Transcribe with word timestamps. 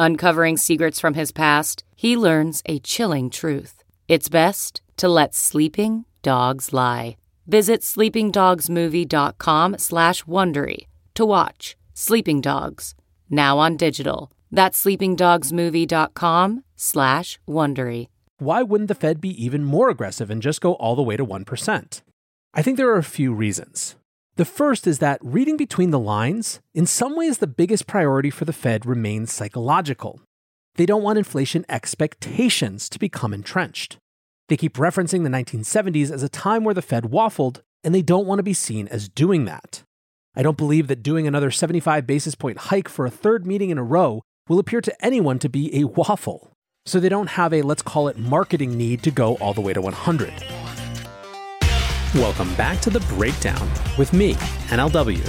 Uncovering 0.00 0.56
secrets 0.56 1.00
from 1.00 1.14
his 1.14 1.32
past, 1.32 1.82
he 1.96 2.16
learns 2.16 2.62
a 2.66 2.78
chilling 2.78 3.28
truth. 3.30 3.82
It's 4.06 4.28
best 4.28 4.80
to 4.96 5.08
let 5.08 5.34
sleeping 5.34 6.04
dogs 6.22 6.72
lie. 6.72 7.16
Visit 7.48 7.80
sleepingdogsmovie.com 7.80 9.78
slash 9.78 10.22
Wondery 10.22 10.86
to 11.14 11.24
watch 11.26 11.76
Sleeping 11.94 12.40
Dogs, 12.40 12.94
now 13.28 13.58
on 13.58 13.76
digital. 13.76 14.30
That's 14.52 14.84
sleepingdogsmovie.com 14.84 16.64
slash 16.76 17.40
Wondery. 17.48 18.06
Why 18.38 18.62
wouldn't 18.62 18.86
the 18.86 18.94
Fed 18.94 19.20
be 19.20 19.30
even 19.44 19.64
more 19.64 19.90
aggressive 19.90 20.30
and 20.30 20.40
just 20.40 20.60
go 20.60 20.74
all 20.74 20.94
the 20.94 21.02
way 21.02 21.16
to 21.16 21.26
1%? 21.26 22.02
I 22.54 22.62
think 22.62 22.76
there 22.76 22.90
are 22.90 22.98
a 22.98 23.02
few 23.02 23.34
reasons. 23.34 23.96
The 24.38 24.44
first 24.44 24.86
is 24.86 25.00
that 25.00 25.18
reading 25.20 25.56
between 25.56 25.90
the 25.90 25.98
lines, 25.98 26.60
in 26.72 26.86
some 26.86 27.16
ways, 27.16 27.38
the 27.38 27.48
biggest 27.48 27.88
priority 27.88 28.30
for 28.30 28.44
the 28.44 28.52
Fed 28.52 28.86
remains 28.86 29.32
psychological. 29.32 30.20
They 30.76 30.86
don't 30.86 31.02
want 31.02 31.18
inflation 31.18 31.66
expectations 31.68 32.88
to 32.90 33.00
become 33.00 33.34
entrenched. 33.34 33.96
They 34.48 34.56
keep 34.56 34.74
referencing 34.74 35.24
the 35.24 35.28
1970s 35.28 36.12
as 36.12 36.22
a 36.22 36.28
time 36.28 36.62
where 36.62 36.72
the 36.72 36.82
Fed 36.82 37.06
waffled, 37.06 37.62
and 37.82 37.92
they 37.92 38.00
don't 38.00 38.28
want 38.28 38.38
to 38.38 38.44
be 38.44 38.52
seen 38.52 38.86
as 38.86 39.08
doing 39.08 39.44
that. 39.46 39.82
I 40.36 40.44
don't 40.44 40.56
believe 40.56 40.86
that 40.86 41.02
doing 41.02 41.26
another 41.26 41.50
75 41.50 42.06
basis 42.06 42.36
point 42.36 42.58
hike 42.58 42.88
for 42.88 43.06
a 43.06 43.10
third 43.10 43.44
meeting 43.44 43.70
in 43.70 43.78
a 43.78 43.82
row 43.82 44.22
will 44.48 44.60
appear 44.60 44.80
to 44.82 45.04
anyone 45.04 45.40
to 45.40 45.48
be 45.48 45.76
a 45.80 45.88
waffle. 45.88 46.52
So 46.86 47.00
they 47.00 47.08
don't 47.08 47.30
have 47.30 47.52
a, 47.52 47.62
let's 47.62 47.82
call 47.82 48.06
it, 48.06 48.16
marketing 48.16 48.78
need 48.78 49.02
to 49.02 49.10
go 49.10 49.34
all 49.38 49.52
the 49.52 49.60
way 49.60 49.72
to 49.72 49.80
100. 49.80 50.32
Welcome 52.14 52.54
back 52.54 52.80
to 52.80 52.90
The 52.90 53.00
Breakdown 53.00 53.70
with 53.98 54.14
me, 54.14 54.32
NLW. 54.70 55.20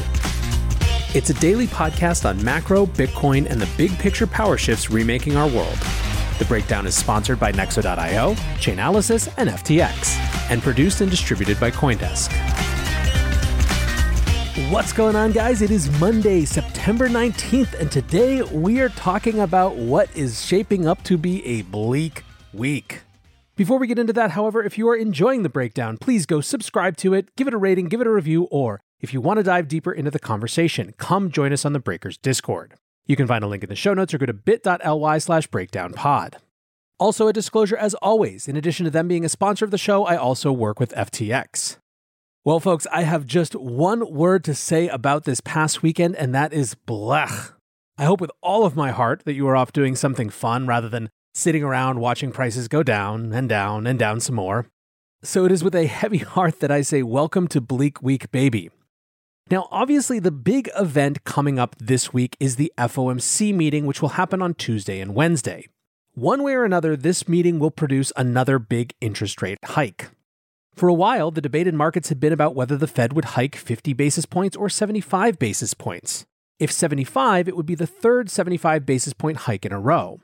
It's 1.13 1.29
a 1.29 1.33
daily 1.33 1.67
podcast 1.67 2.23
on 2.23 2.41
macro, 2.41 2.85
Bitcoin, 2.85 3.47
and 3.49 3.59
the 3.59 3.69
big 3.75 3.91
picture 3.99 4.25
power 4.25 4.57
shifts 4.57 4.89
remaking 4.89 5.35
our 5.35 5.49
world. 5.49 5.77
The 6.37 6.45
Breakdown 6.45 6.87
is 6.87 6.95
sponsored 6.95 7.37
by 7.37 7.51
Nexo.io, 7.51 8.33
Chainalysis, 8.61 9.33
and 9.35 9.49
FTX, 9.49 10.15
and 10.49 10.61
produced 10.61 11.01
and 11.01 11.11
distributed 11.11 11.59
by 11.59 11.69
Coindesk. 11.69 12.31
What's 14.71 14.93
going 14.93 15.17
on, 15.17 15.33
guys? 15.33 15.61
It 15.61 15.71
is 15.71 15.91
Monday, 15.99 16.45
September 16.45 17.09
19th, 17.09 17.73
and 17.73 17.91
today 17.91 18.41
we 18.41 18.79
are 18.79 18.89
talking 18.89 19.41
about 19.41 19.75
what 19.75 20.09
is 20.15 20.45
shaping 20.45 20.87
up 20.87 21.03
to 21.03 21.17
be 21.17 21.45
a 21.45 21.63
bleak 21.63 22.23
week. 22.53 23.01
Before 23.59 23.77
we 23.77 23.87
get 23.87 23.99
into 23.99 24.13
that, 24.13 24.31
however, 24.31 24.63
if 24.63 24.77
you 24.77 24.87
are 24.87 24.95
enjoying 24.95 25.43
the 25.43 25.49
breakdown, 25.49 25.97
please 25.97 26.25
go 26.25 26.39
subscribe 26.39 26.95
to 26.95 27.13
it, 27.13 27.35
give 27.35 27.45
it 27.45 27.53
a 27.53 27.57
rating, 27.57 27.89
give 27.89 27.99
it 27.99 28.07
a 28.07 28.09
review, 28.09 28.43
or 28.43 28.79
if 29.01 29.13
you 29.13 29.19
want 29.19 29.35
to 29.35 29.43
dive 29.43 29.67
deeper 29.67 29.91
into 29.91 30.09
the 30.09 30.17
conversation, 30.17 30.93
come 30.97 31.29
join 31.29 31.51
us 31.51 31.65
on 31.65 31.73
the 31.73 31.79
Breakers 31.79 32.17
Discord. 32.17 32.75
You 33.05 33.17
can 33.17 33.27
find 33.27 33.43
a 33.43 33.47
link 33.47 33.61
in 33.61 33.67
the 33.67 33.75
show 33.75 33.93
notes 33.93 34.13
or 34.13 34.17
go 34.17 34.27
to 34.27 34.31
bit.ly 34.31 35.17
slash 35.17 35.49
breakdownpod. 35.49 36.35
Also, 36.99 37.27
a 37.27 37.33
disclosure 37.33 37.75
as 37.75 37.95
always, 37.95 38.47
in 38.47 38.55
addition 38.55 38.85
to 38.85 38.91
them 38.91 39.09
being 39.09 39.25
a 39.25 39.29
sponsor 39.29 39.65
of 39.65 39.71
the 39.71 39.77
show, 39.77 40.05
I 40.05 40.15
also 40.15 40.53
work 40.53 40.79
with 40.79 40.93
FTX. 40.93 41.79
Well, 42.45 42.61
folks, 42.61 42.87
I 42.93 43.01
have 43.01 43.25
just 43.25 43.55
one 43.55 44.09
word 44.09 44.45
to 44.45 44.55
say 44.55 44.87
about 44.87 45.25
this 45.25 45.41
past 45.41 45.83
weekend, 45.83 46.15
and 46.15 46.33
that 46.33 46.53
is 46.53 46.77
blech. 46.87 47.51
I 47.97 48.05
hope 48.05 48.21
with 48.21 48.31
all 48.41 48.65
of 48.65 48.77
my 48.77 48.91
heart 48.91 49.23
that 49.25 49.33
you 49.33 49.45
are 49.49 49.57
off 49.57 49.73
doing 49.73 49.97
something 49.97 50.29
fun 50.29 50.65
rather 50.65 50.87
than 50.87 51.09
sitting 51.33 51.63
around 51.63 51.99
watching 51.99 52.31
prices 52.31 52.67
go 52.67 52.83
down 52.83 53.33
and 53.33 53.47
down 53.49 53.87
and 53.87 53.97
down 53.97 54.19
some 54.19 54.35
more. 54.35 54.67
So 55.21 55.45
it 55.45 55.51
is 55.51 55.63
with 55.63 55.75
a 55.75 55.85
heavy 55.87 56.17
heart 56.35 56.59
that 56.59 56.71
I 56.71 56.81
say, 56.81 57.03
Welcome 57.03 57.47
to 57.49 57.61
Bleak 57.61 58.01
Week, 58.01 58.31
baby. 58.31 58.69
Now, 59.51 59.67
obviously, 59.71 60.19
the 60.19 60.31
big 60.31 60.69
event 60.77 61.23
coming 61.23 61.57
up 61.57 61.75
this 61.79 62.13
week 62.13 62.37
is 62.39 62.55
the 62.55 62.71
FOMC 62.77 63.53
meeting, 63.53 63.87
which 63.87 64.01
will 64.01 64.09
happen 64.09 64.41
on 64.41 64.53
Tuesday 64.53 64.99
and 64.99 65.15
Wednesday. 65.15 65.67
One 66.13 66.43
way 66.43 66.53
or 66.53 66.65
another, 66.65 66.95
this 66.95 67.27
meeting 67.27 67.57
will 67.57 67.71
produce 67.71 68.11
another 68.15 68.59
big 68.59 68.93
interest 69.01 69.41
rate 69.41 69.57
hike. 69.63 70.09
For 70.75 70.87
a 70.87 70.93
while, 70.93 71.31
the 71.31 71.41
debate 71.41 71.67
in 71.67 71.75
markets 71.75 72.09
had 72.09 72.19
been 72.19 72.31
about 72.31 72.55
whether 72.55 72.77
the 72.77 72.87
Fed 72.87 73.13
would 73.13 73.25
hike 73.25 73.55
50 73.55 73.93
basis 73.93 74.25
points 74.25 74.55
or 74.55 74.69
75 74.69 75.39
basis 75.39 75.73
points. 75.73 76.25
If 76.59 76.71
75, 76.71 77.47
it 77.47 77.55
would 77.57 77.65
be 77.65 77.75
the 77.75 77.87
third 77.87 78.29
75 78.29 78.85
basis 78.85 79.13
point 79.13 79.37
hike 79.39 79.65
in 79.65 79.71
a 79.71 79.79
row. 79.79 80.21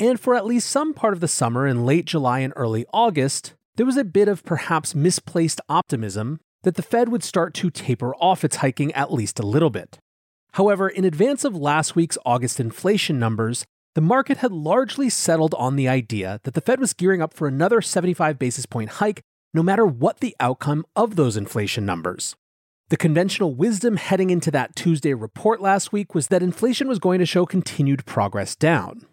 And 0.00 0.20
for 0.20 0.36
at 0.36 0.46
least 0.46 0.70
some 0.70 0.94
part 0.94 1.12
of 1.12 1.20
the 1.20 1.26
summer 1.26 1.66
in 1.66 1.84
late 1.84 2.04
July 2.04 2.40
and 2.40 2.52
early 2.54 2.86
August, 2.92 3.54
there 3.76 3.86
was 3.86 3.96
a 3.96 4.04
bit 4.04 4.28
of 4.28 4.44
perhaps 4.44 4.94
misplaced 4.94 5.60
optimism 5.68 6.38
that 6.62 6.76
the 6.76 6.82
Fed 6.82 7.08
would 7.08 7.24
start 7.24 7.52
to 7.54 7.70
taper 7.70 8.14
off 8.16 8.44
its 8.44 8.56
hiking 8.56 8.92
at 8.92 9.12
least 9.12 9.40
a 9.40 9.46
little 9.46 9.70
bit. 9.70 9.98
However, 10.52 10.88
in 10.88 11.04
advance 11.04 11.44
of 11.44 11.56
last 11.56 11.96
week's 11.96 12.18
August 12.24 12.60
inflation 12.60 13.18
numbers, 13.18 13.64
the 13.94 14.00
market 14.00 14.38
had 14.38 14.52
largely 14.52 15.08
settled 15.08 15.54
on 15.54 15.74
the 15.74 15.88
idea 15.88 16.40
that 16.44 16.54
the 16.54 16.60
Fed 16.60 16.78
was 16.78 16.92
gearing 16.92 17.20
up 17.20 17.34
for 17.34 17.48
another 17.48 17.80
75 17.80 18.38
basis 18.38 18.66
point 18.66 18.90
hike 18.90 19.22
no 19.52 19.62
matter 19.62 19.86
what 19.86 20.20
the 20.20 20.36
outcome 20.38 20.84
of 20.94 21.16
those 21.16 21.36
inflation 21.36 21.84
numbers. 21.84 22.36
The 22.90 22.96
conventional 22.96 23.54
wisdom 23.54 23.96
heading 23.96 24.30
into 24.30 24.50
that 24.52 24.76
Tuesday 24.76 25.14
report 25.14 25.60
last 25.60 25.92
week 25.92 26.14
was 26.14 26.28
that 26.28 26.42
inflation 26.42 26.86
was 26.86 27.00
going 27.00 27.18
to 27.18 27.26
show 27.26 27.46
continued 27.46 28.06
progress 28.06 28.54
down 28.54 29.06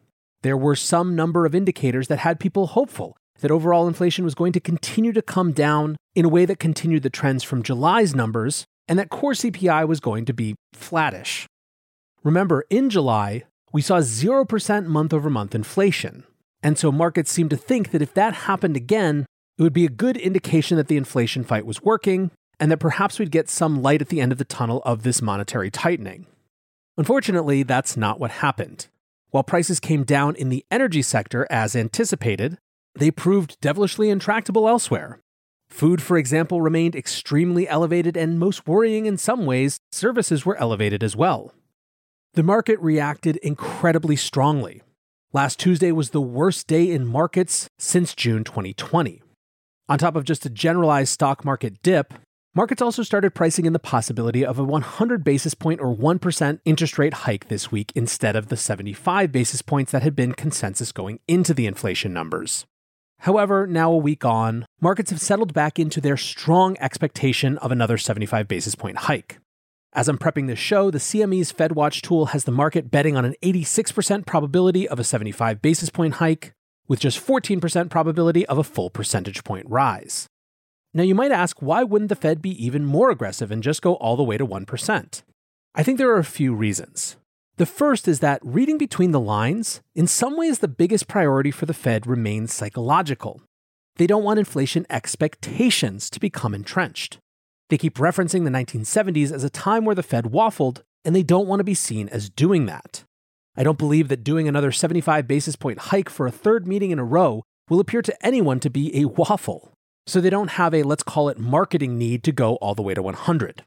there 0.46 0.56
were 0.56 0.76
some 0.76 1.16
number 1.16 1.48
of 1.48 1.56
indicators 1.56 2.08
that 2.08 2.20
had 2.20 2.40
people 2.40 2.68
hopeful 2.68 3.18
that 3.40 3.50
overall 3.50 3.88
inflation 3.88 4.24
was 4.24 4.36
going 4.36 4.54
to 4.54 4.60
continue 4.60 5.12
to 5.12 5.24
come 5.24 5.52
down 5.52 5.96
in 6.14 6.24
a 6.24 6.30
way 6.30 6.46
that 6.46 6.60
continued 6.60 7.02
the 7.02 7.10
trends 7.10 7.44
from 7.44 7.64
July's 7.64 8.14
numbers, 8.14 8.64
and 8.88 9.00
that 9.00 9.10
core 9.10 9.32
CPI 9.32 9.88
was 9.88 10.00
going 10.00 10.24
to 10.26 10.34
be 10.34 10.54
flattish. 10.72 11.48
Remember, 12.24 12.64
in 12.70 12.92
July, 12.92 13.42
we 13.74 13.82
saw 13.82 14.02
0% 14.02 14.86
month 14.86 15.16
over 15.16 15.32
month 15.32 15.56
inflation. 15.56 16.26
And 16.62 16.78
so 16.78 16.92
markets 16.92 17.32
seemed 17.32 17.50
to 17.50 17.58
think 17.58 17.90
that 17.90 18.04
if 18.04 18.14
that 18.14 18.36
happened 18.36 18.78
again, 18.78 19.26
it 19.58 19.64
would 19.64 19.74
be 19.74 19.86
a 19.86 19.90
good 19.90 20.16
indication 20.16 20.78
that 20.78 20.90
the 20.90 20.98
inflation 20.98 21.44
fight 21.44 21.66
was 21.66 21.82
working 21.82 22.30
and 22.60 22.72
that 22.72 22.78
perhaps 22.78 23.18
we'd 23.18 23.32
get 23.32 23.50
some 23.50 23.82
light 23.82 24.00
at 24.00 24.10
the 24.10 24.22
end 24.22 24.32
of 24.32 24.38
the 24.38 24.46
tunnel 24.46 24.84
of 24.86 25.02
this 25.02 25.24
monetary 25.24 25.72
tightening. 25.72 26.28
Unfortunately, 26.98 27.64
that's 27.64 27.98
not 27.98 28.20
what 28.20 28.30
happened. 28.30 28.90
While 29.32 29.44
prices 29.44 29.80
came 29.80 30.04
down 30.04 30.36
in 30.36 30.50
the 30.50 30.66
energy 30.72 31.02
sector 31.02 31.46
as 31.50 31.76
anticipated, 31.76 32.58
they 32.96 33.12
proved 33.12 33.60
devilishly 33.60 34.10
intractable 34.10 34.70
elsewhere. 34.70 35.20
Food, 35.70 36.02
for 36.02 36.18
example, 36.18 36.62
remained 36.62 36.96
extremely 36.96 37.68
elevated, 37.68 38.16
and 38.16 38.40
most 38.40 38.68
worrying 38.68 39.06
in 39.06 39.18
some 39.18 39.46
ways, 39.46 39.80
services 39.92 40.46
were 40.46 40.56
elevated 40.58 41.04
as 41.04 41.16
well. 41.16 41.54
The 42.34 42.44
market 42.44 42.80
reacted 42.80 43.38
incredibly 43.38 44.16
strongly. 44.16 44.82
Last 45.34 45.60
Tuesday 45.60 45.92
was 45.92 46.12
the 46.12 46.22
worst 46.22 46.68
day 46.68 46.90
in 46.90 47.06
markets 47.06 47.70
since 47.78 48.16
June 48.16 48.44
2020. 48.44 49.22
On 49.90 49.98
top 49.98 50.16
of 50.16 50.24
just 50.24 50.46
a 50.46 50.50
generalized 50.50 51.12
stock 51.12 51.44
market 51.44 51.82
dip, 51.84 52.14
Markets 52.58 52.82
also 52.82 53.04
started 53.04 53.36
pricing 53.36 53.66
in 53.66 53.74
the 53.74 53.80
possibility 53.80 54.46
of 54.46 54.58
a 54.58 54.64
100 54.64 55.26
basis 55.26 55.54
point 55.54 55.82
or 55.82 55.94
1% 55.94 56.60
interest 56.64 56.98
rate 56.98 57.14
hike 57.14 57.50
this 57.50 57.70
week 57.70 57.92
instead 57.96 58.38
of 58.38 58.48
the 58.48 58.56
75 58.56 59.30
basis 59.30 59.62
points 59.62 59.92
that 59.92 60.04
had 60.04 60.16
been 60.16 60.32
consensus 60.32 60.94
going 60.94 61.20
into 61.28 61.54
the 61.54 61.68
inflation 61.68 62.14
numbers. 62.14 62.66
However, 63.20 63.68
now 63.68 63.92
a 63.92 63.98
week 63.98 64.24
on, 64.24 64.66
markets 64.80 65.12
have 65.12 65.20
settled 65.20 65.54
back 65.54 65.78
into 65.78 66.00
their 66.00 66.16
strong 66.16 66.78
expectation 66.80 67.58
of 67.58 67.74
another 67.74 67.98
75 67.98 68.48
basis 68.48 68.74
point 68.74 69.00
hike. 69.00 69.38
As 69.92 70.08
I'm 70.08 70.18
prepping 70.18 70.48
this 70.48 70.58
show, 70.58 70.90
the 70.90 70.98
CME's 70.98 71.52
FedWatch 71.52 72.04
tool 72.04 72.28
has 72.28 72.46
the 72.46 72.54
market 72.54 72.90
betting 72.90 73.18
on 73.18 73.26
an 73.26 73.36
86% 73.44 74.26
probability 74.26 74.88
of 74.88 74.98
a 74.98 75.04
75 75.04 75.62
basis 75.62 75.90
point 75.90 76.16
hike, 76.16 76.54
with 76.88 77.02
just 77.02 77.20
14% 77.20 77.90
probability 77.90 78.46
of 78.46 78.58
a 78.58 78.64
full 78.64 78.90
percentage 78.90 79.44
point 79.44 79.70
rise. 79.70 80.30
Now, 80.96 81.04
you 81.04 81.14
might 81.14 81.34
ask, 81.34 81.58
why 81.60 81.84
wouldn't 81.84 82.08
the 82.08 82.16
Fed 82.16 82.42
be 82.42 82.52
even 82.66 82.86
more 82.86 83.10
aggressive 83.10 83.52
and 83.52 83.62
just 83.62 83.82
go 83.82 83.96
all 83.96 84.16
the 84.16 84.24
way 84.24 84.38
to 84.38 84.48
1%? 84.48 85.24
I 85.76 85.84
think 85.84 85.98
there 85.98 86.10
are 86.10 86.20
a 86.20 86.24
few 86.24 86.56
reasons. 86.56 87.18
The 87.58 87.66
first 87.66 88.08
is 88.08 88.22
that 88.22 88.40
reading 88.42 88.78
between 88.78 89.12
the 89.12 89.20
lines, 89.20 89.82
in 89.94 90.08
some 90.08 90.38
ways, 90.38 90.60
the 90.60 90.70
biggest 90.70 91.10
priority 91.10 91.52
for 91.52 91.66
the 91.66 91.74
Fed 91.74 92.08
remains 92.08 92.54
psychological. 92.54 93.42
They 93.98 94.08
don't 94.08 94.24
want 94.24 94.40
inflation 94.40 94.86
expectations 94.90 96.10
to 96.12 96.20
become 96.20 96.54
entrenched. 96.54 97.18
They 97.70 97.78
keep 97.78 97.96
referencing 97.96 98.46
the 98.46 98.50
1970s 98.50 99.34
as 99.34 99.44
a 99.44 99.50
time 99.50 99.84
where 99.84 99.96
the 99.96 100.02
Fed 100.02 100.26
waffled, 100.26 100.82
and 101.04 101.14
they 101.14 101.24
don't 101.24 101.48
want 101.48 101.60
to 101.60 101.66
be 101.66 101.74
seen 101.74 102.08
as 102.08 102.30
doing 102.30 102.68
that. 102.68 103.04
I 103.58 103.64
don't 103.64 103.78
believe 103.78 104.08
that 104.08 104.24
doing 104.24 104.48
another 104.48 104.72
75 104.72 105.28
basis 105.28 105.58
point 105.58 105.80
hike 105.80 106.10
for 106.10 106.26
a 106.26 106.32
third 106.32 106.66
meeting 106.66 106.92
in 106.92 107.00
a 107.00 107.04
row 107.04 107.44
will 107.70 107.82
appear 107.82 108.02
to 108.02 108.26
anyone 108.26 108.62
to 108.62 108.70
be 108.70 108.98
a 108.98 109.06
waffle, 109.06 109.75
so 110.08 110.22
they 110.22 110.30
don't 110.30 110.52
have 110.52 110.74
a 110.74 110.84
let's 110.84 111.04
call 111.04 111.30
it 111.30 111.40
marketing 111.40 111.98
need 111.98 112.24
to 112.24 112.32
go 112.32 112.56
all 112.56 112.76
the 112.76 112.82
way 112.82 112.94
to 112.94 113.02
100. 113.02 113.64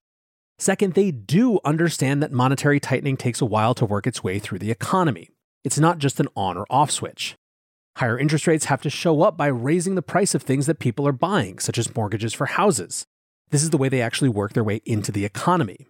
Second, 0.59 0.95
they 0.95 1.11
do 1.11 1.61
understand 1.65 2.23
that 2.23 2.33
monetary 2.33 2.81
tightening 2.81 3.17
takes 3.17 3.41
a 3.41 3.47
while 3.47 3.75
to 3.75 3.87
work 3.87 4.07
its 4.07 4.25
way 4.25 4.39
through 4.39 4.59
the 4.59 4.71
economy. 4.71 5.31
It's 5.65 5.79
not 5.79 5.99
just 5.99 6.19
an 6.19 6.29
on 6.37 6.57
or 6.57 6.67
off 6.69 6.91
switch. 6.91 7.37
Higher 7.97 8.19
interest 8.19 8.47
rates 8.47 8.67
have 8.67 8.83
to 8.83 8.91
show 8.91 9.23
up 9.23 9.37
by 9.37 9.47
raising 9.47 9.95
the 9.95 10.03
price 10.03 10.35
of 10.35 10.43
things 10.43 10.67
that 10.67 10.79
people 10.79 11.07
are 11.07 11.13
buying, 11.13 11.59
such 11.59 11.79
as 11.79 11.95
mortgages 11.95 12.33
for 12.33 12.47
houses. 12.47 13.05
This 13.51 13.63
is 13.63 13.71
the 13.71 13.79
way 13.79 13.89
they 13.89 14.03
actually 14.03 14.29
work 14.29 14.53
their 14.53 14.65
way 14.65 14.81
into 14.85 15.11
the 15.11 15.25
economy. 15.25 15.87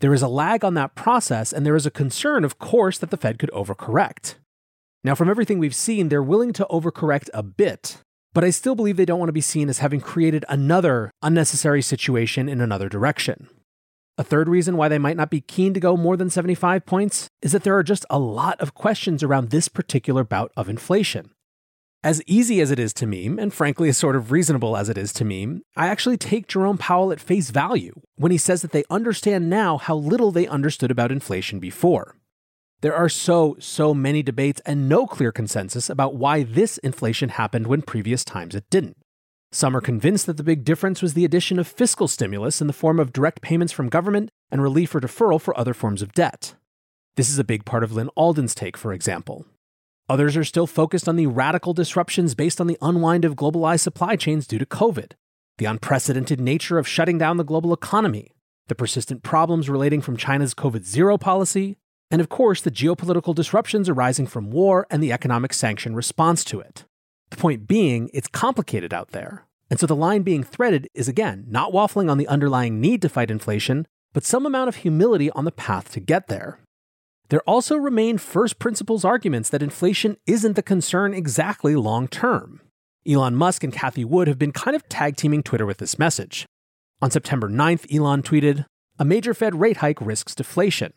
There 0.00 0.14
is 0.14 0.22
a 0.22 0.28
lag 0.28 0.64
on 0.64 0.74
that 0.74 0.94
process, 0.94 1.52
and 1.52 1.64
there 1.64 1.76
is 1.76 1.86
a 1.86 1.90
concern, 1.90 2.44
of 2.44 2.58
course, 2.58 2.98
that 2.98 3.10
the 3.10 3.16
Fed 3.16 3.38
could 3.38 3.50
overcorrect. 3.50 4.34
Now, 5.02 5.14
from 5.14 5.30
everything 5.30 5.58
we've 5.58 5.74
seen, 5.74 6.08
they're 6.08 6.22
willing 6.22 6.52
to 6.54 6.66
overcorrect 6.70 7.30
a 7.32 7.42
bit, 7.42 8.02
but 8.34 8.44
I 8.44 8.50
still 8.50 8.74
believe 8.74 8.96
they 8.96 9.04
don't 9.04 9.18
want 9.18 9.28
to 9.28 9.32
be 9.32 9.40
seen 9.40 9.68
as 9.68 9.78
having 9.78 10.00
created 10.00 10.44
another 10.48 11.10
unnecessary 11.22 11.82
situation 11.82 12.48
in 12.48 12.60
another 12.60 12.88
direction. 12.88 13.48
A 14.18 14.24
third 14.24 14.48
reason 14.48 14.76
why 14.76 14.88
they 14.88 14.98
might 14.98 15.16
not 15.16 15.30
be 15.30 15.40
keen 15.40 15.72
to 15.74 15.80
go 15.80 15.96
more 15.96 16.16
than 16.16 16.28
75 16.28 16.84
points 16.84 17.28
is 17.40 17.52
that 17.52 17.62
there 17.62 17.76
are 17.76 17.84
just 17.84 18.04
a 18.10 18.18
lot 18.18 18.60
of 18.60 18.74
questions 18.74 19.22
around 19.22 19.50
this 19.50 19.68
particular 19.68 20.24
bout 20.24 20.50
of 20.56 20.68
inflation. 20.68 21.30
As 22.04 22.22
easy 22.26 22.60
as 22.60 22.70
it 22.70 22.78
is 22.78 22.92
to 22.94 23.06
meme, 23.06 23.38
and 23.38 23.52
frankly 23.52 23.88
as 23.88 23.96
sort 23.98 24.16
of 24.16 24.30
reasonable 24.30 24.76
as 24.76 24.88
it 24.88 24.98
is 24.98 25.12
to 25.14 25.24
meme, 25.24 25.62
I 25.76 25.88
actually 25.88 26.16
take 26.16 26.46
Jerome 26.46 26.78
Powell 26.78 27.12
at 27.12 27.20
face 27.20 27.50
value 27.50 28.00
when 28.16 28.32
he 28.32 28.38
says 28.38 28.62
that 28.62 28.72
they 28.72 28.84
understand 28.90 29.50
now 29.50 29.78
how 29.78 29.96
little 29.96 30.30
they 30.30 30.46
understood 30.46 30.90
about 30.90 31.12
inflation 31.12 31.58
before. 31.60 32.14
There 32.80 32.94
are 32.94 33.08
so, 33.08 33.56
so 33.58 33.92
many 33.92 34.22
debates 34.22 34.60
and 34.64 34.88
no 34.88 35.04
clear 35.06 35.32
consensus 35.32 35.90
about 35.90 36.14
why 36.14 36.44
this 36.44 36.78
inflation 36.78 37.30
happened 37.30 37.66
when 37.66 37.82
previous 37.82 38.24
times 38.24 38.54
it 38.54 38.70
didn't. 38.70 38.96
Some 39.50 39.76
are 39.76 39.80
convinced 39.80 40.26
that 40.26 40.36
the 40.36 40.44
big 40.44 40.62
difference 40.62 41.02
was 41.02 41.14
the 41.14 41.24
addition 41.24 41.58
of 41.58 41.66
fiscal 41.66 42.06
stimulus 42.06 42.60
in 42.60 42.68
the 42.68 42.72
form 42.72 43.00
of 43.00 43.12
direct 43.12 43.40
payments 43.40 43.72
from 43.72 43.88
government 43.88 44.30
and 44.52 44.62
relief 44.62 44.94
or 44.94 45.00
deferral 45.00 45.40
for 45.40 45.58
other 45.58 45.74
forms 45.74 46.02
of 46.02 46.12
debt. 46.12 46.54
This 47.16 47.28
is 47.28 47.38
a 47.38 47.44
big 47.44 47.64
part 47.64 47.82
of 47.82 47.92
Lyn 47.92 48.10
Alden's 48.16 48.54
take, 48.54 48.76
for 48.76 48.92
example. 48.92 49.44
Others 50.08 50.36
are 50.36 50.44
still 50.44 50.68
focused 50.68 51.08
on 51.08 51.16
the 51.16 51.26
radical 51.26 51.74
disruptions 51.74 52.36
based 52.36 52.60
on 52.60 52.68
the 52.68 52.78
unwind 52.80 53.24
of 53.24 53.34
globalized 53.34 53.80
supply 53.80 54.14
chains 54.14 54.46
due 54.46 54.58
to 54.58 54.64
COVID, 54.64 55.12
the 55.56 55.64
unprecedented 55.64 56.40
nature 56.40 56.78
of 56.78 56.86
shutting 56.86 57.18
down 57.18 57.38
the 57.38 57.44
global 57.44 57.72
economy, 57.72 58.30
the 58.68 58.76
persistent 58.76 59.24
problems 59.24 59.68
relating 59.68 60.00
from 60.00 60.16
China's 60.16 60.54
COVID 60.54 60.84
zero 60.84 61.18
policy, 61.18 61.76
and 62.10 62.20
of 62.20 62.28
course 62.28 62.60
the 62.60 62.70
geopolitical 62.70 63.34
disruptions 63.34 63.88
arising 63.88 64.26
from 64.26 64.50
war 64.50 64.86
and 64.90 65.02
the 65.02 65.12
economic 65.12 65.52
sanction 65.52 65.94
response 65.94 66.44
to 66.44 66.60
it. 66.60 66.84
The 67.30 67.36
point 67.36 67.66
being, 67.66 68.10
it's 68.14 68.28
complicated 68.28 68.94
out 68.94 69.10
there. 69.10 69.46
And 69.70 69.78
so 69.78 69.86
the 69.86 69.96
line 69.96 70.22
being 70.22 70.42
threaded 70.42 70.88
is 70.94 71.08
again, 71.08 71.44
not 71.48 71.72
waffling 71.72 72.10
on 72.10 72.18
the 72.18 72.28
underlying 72.28 72.80
need 72.80 73.02
to 73.02 73.08
fight 73.08 73.30
inflation, 73.30 73.86
but 74.12 74.24
some 74.24 74.46
amount 74.46 74.68
of 74.68 74.76
humility 74.76 75.30
on 75.32 75.44
the 75.44 75.52
path 75.52 75.92
to 75.92 76.00
get 76.00 76.28
there. 76.28 76.58
There 77.28 77.42
also 77.42 77.76
remain 77.76 78.16
first 78.16 78.58
principles 78.58 79.04
arguments 79.04 79.50
that 79.50 79.62
inflation 79.62 80.16
isn't 80.26 80.56
the 80.56 80.62
concern 80.62 81.12
exactly 81.12 81.76
long 81.76 82.08
term. 82.08 82.62
Elon 83.06 83.36
Musk 83.36 83.62
and 83.62 83.72
Cathie 83.72 84.04
Wood 84.04 84.28
have 84.28 84.38
been 84.38 84.52
kind 84.52 84.74
of 84.74 84.88
tag 84.88 85.16
teaming 85.16 85.42
Twitter 85.42 85.66
with 85.66 85.78
this 85.78 85.98
message. 85.98 86.46
On 87.02 87.10
September 87.10 87.48
9th, 87.48 87.94
Elon 87.94 88.22
tweeted, 88.22 88.64
A 88.98 89.04
major 89.04 89.34
Fed 89.34 89.54
rate 89.54 89.78
hike 89.78 90.00
risks 90.00 90.34
deflation. 90.34 90.92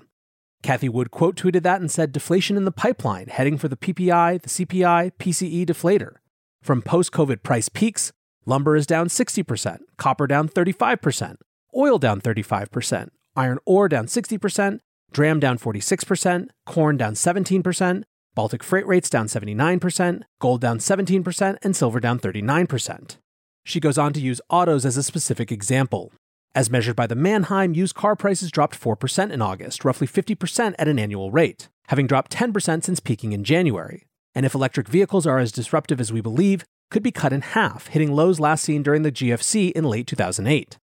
Cathie 0.62 0.90
Wood 0.90 1.12
quote 1.12 1.36
tweeted 1.36 1.64
that 1.64 1.82
and 1.82 1.92
said, 1.92 2.12
Deflation 2.12 2.58
in 2.58 2.66
the 2.66 2.72
pipeline, 2.72 3.28
heading 3.28 3.58
for 3.58 3.68
the 3.68 3.78
PPI, 3.78 4.42
the 4.42 4.50
CPI, 4.50 5.12
PCE 5.20 5.66
deflator. 5.66 6.16
From 6.62 6.82
post 6.82 7.12
COVID 7.12 7.44
price 7.44 7.70
peaks, 7.70 8.12
lumber 8.46 8.76
is 8.76 8.86
down 8.86 9.08
60%, 9.08 9.80
copper 9.98 10.28
down 10.28 10.48
35%, 10.48 11.38
oil 11.76 11.98
down 11.98 12.22
35%, 12.22 13.10
iron 13.36 13.58
ore 13.66 13.90
down 13.90 14.06
60%, 14.06 14.80
dram 15.12 15.40
down 15.40 15.58
46%, 15.58 16.50
corn 16.66 16.98
down 16.98 17.14
17%, 17.14 18.04
Baltic 18.34 18.64
freight 18.64 18.88
rates 18.88 19.10
down 19.10 19.28
79%, 19.28 20.22
gold 20.40 20.62
down 20.62 20.78
17%, 20.78 21.58
and 21.62 21.76
silver 21.76 22.00
down 22.00 22.18
39%. 22.18 23.18
She 23.66 23.80
goes 23.80 23.98
on 23.98 24.14
to 24.14 24.22
use 24.22 24.40
autos 24.50 24.86
as 24.86 24.96
a 24.96 25.04
specific 25.04 25.52
example. 25.52 26.14
As 26.54 26.70
measured 26.70 26.96
by 26.96 27.08
the 27.08 27.16
Manheim, 27.16 27.74
used 27.74 27.96
car 27.96 28.16
prices 28.16 28.52
dropped 28.52 28.80
4% 28.80 29.32
in 29.32 29.42
August, 29.42 29.86
roughly 29.86 30.08
50% 30.08 30.76
at 30.78 30.88
an 30.88 31.00
annual 31.00 31.32
rate, 31.32 31.70
having 31.88 32.08
dropped 32.08 32.32
10% 32.32 32.84
since 32.84 33.00
peaking 33.00 33.32
in 33.32 33.44
January 33.44 34.06
and 34.34 34.46
if 34.46 34.56
electric 34.56 34.88
vehicles 34.88 35.28
are 35.28 35.40
as 35.40 35.52
disruptive 35.52 36.00
as 36.00 36.14
we 36.14 36.22
believe, 36.22 36.64
could 36.90 37.04
be 37.04 37.12
cut 37.12 37.34
in 37.34 37.42
half, 37.42 37.88
hitting 37.88 38.14
lows 38.14 38.40
last 38.40 38.64
seen 38.64 38.84
during 38.84 39.04
the 39.04 39.12
GFC 39.12 39.72
in 39.72 39.86
late 39.86 40.08
2008. 40.08 40.78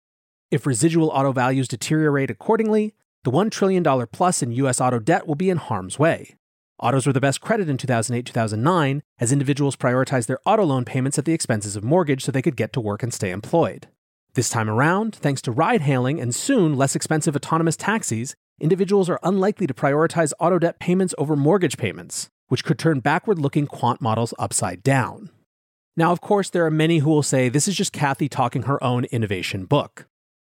If 0.51 0.67
residual 0.67 1.09
auto 1.09 1.33
values 1.33 1.69
deteriorate 1.69 2.31
accordingly, 2.31 2.95
the 3.25 3.31
$1 3.31 3.51
trillion 3.51 3.85
plus 4.07 4.43
in 4.43 4.53
US 4.53 4.81
auto 4.81 4.99
debt 4.99 5.27
will 5.27 5.35
be 5.35 5.51
in 5.51 5.59
harm's 5.59 5.99
way. 5.99 6.37
Autos 6.79 7.07
were 7.07 7.13
the 7.13 7.21
best 7.21 7.41
credit 7.41 7.69
in 7.69 7.77
2008 7.77 8.25
2009 8.25 9.03
as 9.19 9.33
individuals 9.33 9.77
prioritized 9.77 10.27
their 10.27 10.39
auto 10.47 10.65
loan 10.65 10.85
payments 10.85 11.19
at 11.19 11.25
the 11.25 11.33
expenses 11.33 11.77
of 11.77 11.85
mortgage 11.85 12.25
so 12.25 12.31
they 12.31 12.43
could 12.43 12.57
get 12.57 12.73
to 12.73 12.81
work 12.81 13.03
and 13.03 13.13
stay 13.13 13.31
employed. 13.31 13.89
This 14.39 14.51
time 14.51 14.71
around, 14.71 15.17
thanks 15.17 15.43
to 15.43 15.51
ride 15.51 15.81
hailing 15.81 16.21
and 16.21 16.33
soon 16.33 16.77
less 16.77 16.95
expensive 16.95 17.35
autonomous 17.35 17.77
taxis, 17.77 18.37
individuals 18.61 19.11
are 19.11 19.19
unlikely 19.25 19.67
to 19.67 19.75
prioritize 19.75 20.33
auto 20.39 20.61
debt 20.61 20.79
payments 20.79 21.13
over 21.19 21.35
mortgage 21.35 21.77
payments 21.77 22.29
which 22.47 22.63
could 22.63 22.79
turn 22.79 23.01
backward 23.01 23.41
looking 23.41 23.67
quant 23.67 24.01
models 24.01 24.33
upside 24.39 24.85
down. 24.85 25.31
Now, 25.97 26.13
of 26.13 26.21
course, 26.21 26.51
there 26.51 26.65
are 26.65 26.71
many 26.71 26.99
who 26.99 27.11
will 27.11 27.25
say 27.25 27.49
this 27.49 27.67
is 27.67 27.75
just 27.75 27.93
Cathie 27.93 28.29
talking 28.29 28.63
her 28.63 28.81
own 28.81 29.07
innovation 29.07 29.65
book. 29.65 30.07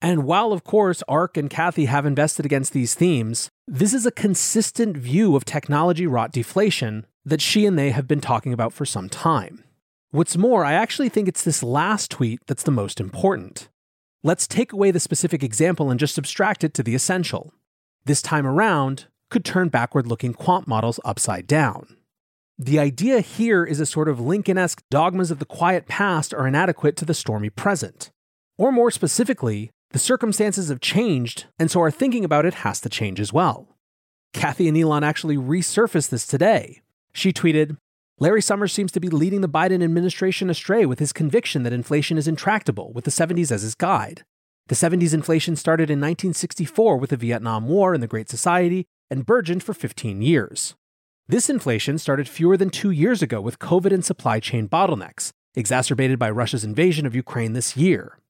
And 0.01 0.23
while, 0.23 0.53
of 0.53 0.63
course, 0.63 1.03
ARK 1.09 1.37
and 1.37 1.51
Cathie 1.51 1.87
have 1.87 2.07
invested 2.07 2.47
against 2.47 2.73
these 2.73 2.95
themes, 2.95 3.51
this 3.67 3.93
is 3.93 4.07
a 4.07 4.13
consistent 4.13 4.97
view 4.97 5.35
of 5.35 5.45
technology 5.45 6.07
wrought 6.07 6.31
deflation 6.31 7.05
that 7.25 7.41
she 7.41 7.67
and 7.67 7.77
they 7.77 7.91
have 7.91 8.07
been 8.07 8.21
talking 8.21 8.53
about 8.53 8.73
for 8.73 8.85
some 8.85 9.09
time. 9.09 9.65
What's 10.13 10.37
more, 10.37 10.65
I 10.65 10.75
actually 10.75 11.09
think 11.09 11.27
it's 11.27 11.43
this 11.43 11.65
last 11.65 12.13
tweet 12.13 12.47
that's 12.47 12.63
the 12.63 12.71
most 12.71 13.01
important. 13.01 13.69
Let's 14.25 14.47
take 14.47 14.73
away 14.73 14.93
the 14.93 15.01
specific 15.01 15.43
example 15.43 15.91
and 15.91 15.99
just 15.99 16.17
abstract 16.17 16.63
it 16.63 16.75
to 16.75 16.85
the 16.85 16.95
essential. 16.95 17.53
This 18.05 18.23
time 18.23 18.47
around, 18.47 19.07
could 19.31 19.45
turn 19.45 19.69
backward 19.69 20.07
looking 20.07 20.33
quant 20.33 20.69
models 20.69 21.01
upside 21.05 21.49
down. 21.49 21.97
The 22.57 22.79
idea 22.79 23.21
here 23.21 23.65
is 23.65 23.81
a 23.81 23.87
sort 23.87 24.09
of 24.09 24.21
Lincoln 24.21 24.59
esque 24.59 24.85
dogmas 24.91 25.33
of 25.33 25.41
the 25.41 25.45
quiet 25.45 25.89
past 25.89 26.33
are 26.33 26.47
inadequate 26.47 26.97
to 26.99 27.05
the 27.05 27.15
stormy 27.15 27.51
present. 27.51 28.11
Or 28.57 28.71
more 28.71 28.93
specifically, 28.93 29.71
the 29.91 29.99
circumstances 29.99 30.69
have 30.69 30.81
changed, 30.81 31.47
and 31.59 31.69
so 31.69 31.81
our 31.81 31.91
thinking 31.91 32.25
about 32.25 32.47
it 32.47 32.55
has 32.55 32.81
to 32.83 32.89
change 32.89 33.19
as 33.19 33.33
well. 33.33 33.77
Cathie 34.33 34.69
and 34.69 34.77
Elon 34.77 35.03
actually 35.03 35.37
resurfaced 35.37 36.11
this 36.11 36.27
today. 36.27 36.83
She 37.13 37.33
tweeted, 37.33 37.77
Larry 38.23 38.41
Summers 38.41 38.73
seems 38.73 38.93
to 38.93 39.01
be 39.01 39.09
leading 39.09 39.41
the 39.41 39.49
Biden 39.49 39.83
administration 39.83 40.49
astray 40.49 40.87
with 40.87 41.01
his 41.01 41.13
conviction 41.13 41.65
that 41.65 41.73
inflation 41.73 42.17
is 42.17 42.29
intractable, 42.29 42.93
with 42.93 43.05
the 43.05 43.11
70s 43.11 43.51
as 43.51 43.63
his 43.63 43.75
guide. 43.75 44.23
The 44.69 44.77
70s 44.77 45.13
inflation 45.13 45.57
started 45.57 45.91
in 45.91 45.99
1964 45.99 46.99
with 46.99 47.11
the 47.11 47.17
Vietnam 47.17 47.67
War 47.67 47.95
and 47.95 48.01
the 48.01 48.07
Great 48.07 48.29
Society, 48.29 48.87
and 49.11 49.27
burgeoned 49.27 49.65
for 49.65 49.75
15 49.75 50.23
years. 50.23 50.77
This 51.27 51.51
inflation 51.51 51.99
started 51.99 52.29
fewer 52.29 52.57
than 52.57 52.71
two 52.71 52.93
years 52.93 53.23
ago 53.23 53.41
with 53.41 53.59
COVID 53.59 53.93
and 53.93 54.05
supply 54.05 54.39
chain 54.39 54.69
bottlenecks, 54.69 55.33
exacerbated 55.57 56.21
by 56.21 56.31
Russia's 56.31 56.63
invasion 56.63 57.07
of 57.07 57.17
Ukraine 57.17 57.55
this 57.55 57.77
year. 57.77 58.21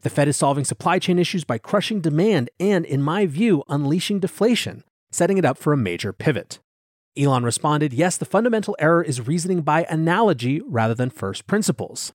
The 0.00 0.08
Fed 0.08 0.28
is 0.28 0.38
solving 0.38 0.64
supply 0.64 0.98
chain 0.98 1.18
issues 1.18 1.44
by 1.44 1.58
crushing 1.58 2.00
demand 2.00 2.48
and, 2.58 2.86
in 2.86 3.02
my 3.02 3.26
view, 3.26 3.64
unleashing 3.68 4.18
deflation, 4.18 4.82
setting 5.10 5.36
it 5.36 5.44
up 5.44 5.58
for 5.58 5.74
a 5.74 5.76
major 5.76 6.14
pivot. 6.14 6.58
Elon 7.16 7.44
responded, 7.44 7.92
Yes, 7.92 8.16
the 8.16 8.24
fundamental 8.24 8.74
error 8.78 9.02
is 9.02 9.26
reasoning 9.26 9.60
by 9.60 9.84
analogy 9.84 10.62
rather 10.64 10.94
than 10.94 11.10
first 11.10 11.46
principles. 11.46 12.12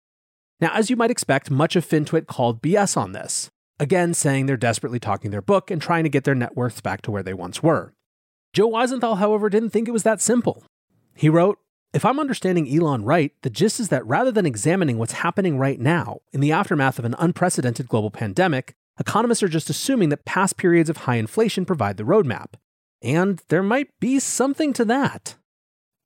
Now, 0.59 0.71
as 0.73 0.89
you 0.89 0.95
might 0.95 1.11
expect, 1.11 1.51
much 1.51 1.75
of 1.75 1.85
FinTwit 1.85 2.25
called 2.25 2.63
BS 2.63 2.97
on 2.97 3.11
this, 3.11 3.51
again 3.79 4.15
saying 4.15 4.47
they're 4.47 4.57
desperately 4.57 4.99
talking 4.99 5.29
their 5.29 5.41
book 5.41 5.69
and 5.69 5.79
trying 5.79 6.03
to 6.03 6.09
get 6.09 6.23
their 6.23 6.33
net 6.33 6.55
worths 6.55 6.81
back 6.81 7.03
to 7.03 7.11
where 7.11 7.21
they 7.21 7.33
once 7.33 7.61
were. 7.61 7.93
Joe 8.53 8.69
Weisenthal, 8.69 9.19
however, 9.19 9.49
didn't 9.49 9.69
think 9.69 9.87
it 9.87 9.91
was 9.91 10.03
that 10.03 10.19
simple. 10.19 10.63
He 11.15 11.29
wrote, 11.29 11.59
If 11.93 12.03
I'm 12.03 12.19
understanding 12.19 12.67
Elon 12.67 13.03
right, 13.03 13.33
the 13.43 13.51
gist 13.51 13.79
is 13.79 13.89
that 13.89 14.05
rather 14.07 14.31
than 14.31 14.47
examining 14.47 14.97
what's 14.97 15.13
happening 15.13 15.59
right 15.59 15.79
now, 15.79 16.21
in 16.33 16.39
the 16.39 16.51
aftermath 16.51 16.97
of 16.97 17.05
an 17.05 17.15
unprecedented 17.19 17.87
global 17.87 18.09
pandemic, 18.09 18.73
economists 18.99 19.43
are 19.43 19.47
just 19.47 19.69
assuming 19.69 20.09
that 20.09 20.25
past 20.25 20.57
periods 20.57 20.89
of 20.89 20.97
high 20.97 21.17
inflation 21.17 21.65
provide 21.65 21.97
the 21.97 22.03
roadmap. 22.03 22.55
And 23.01 23.41
there 23.49 23.63
might 23.63 23.89
be 23.99 24.19
something 24.19 24.73
to 24.73 24.85
that. 24.85 25.35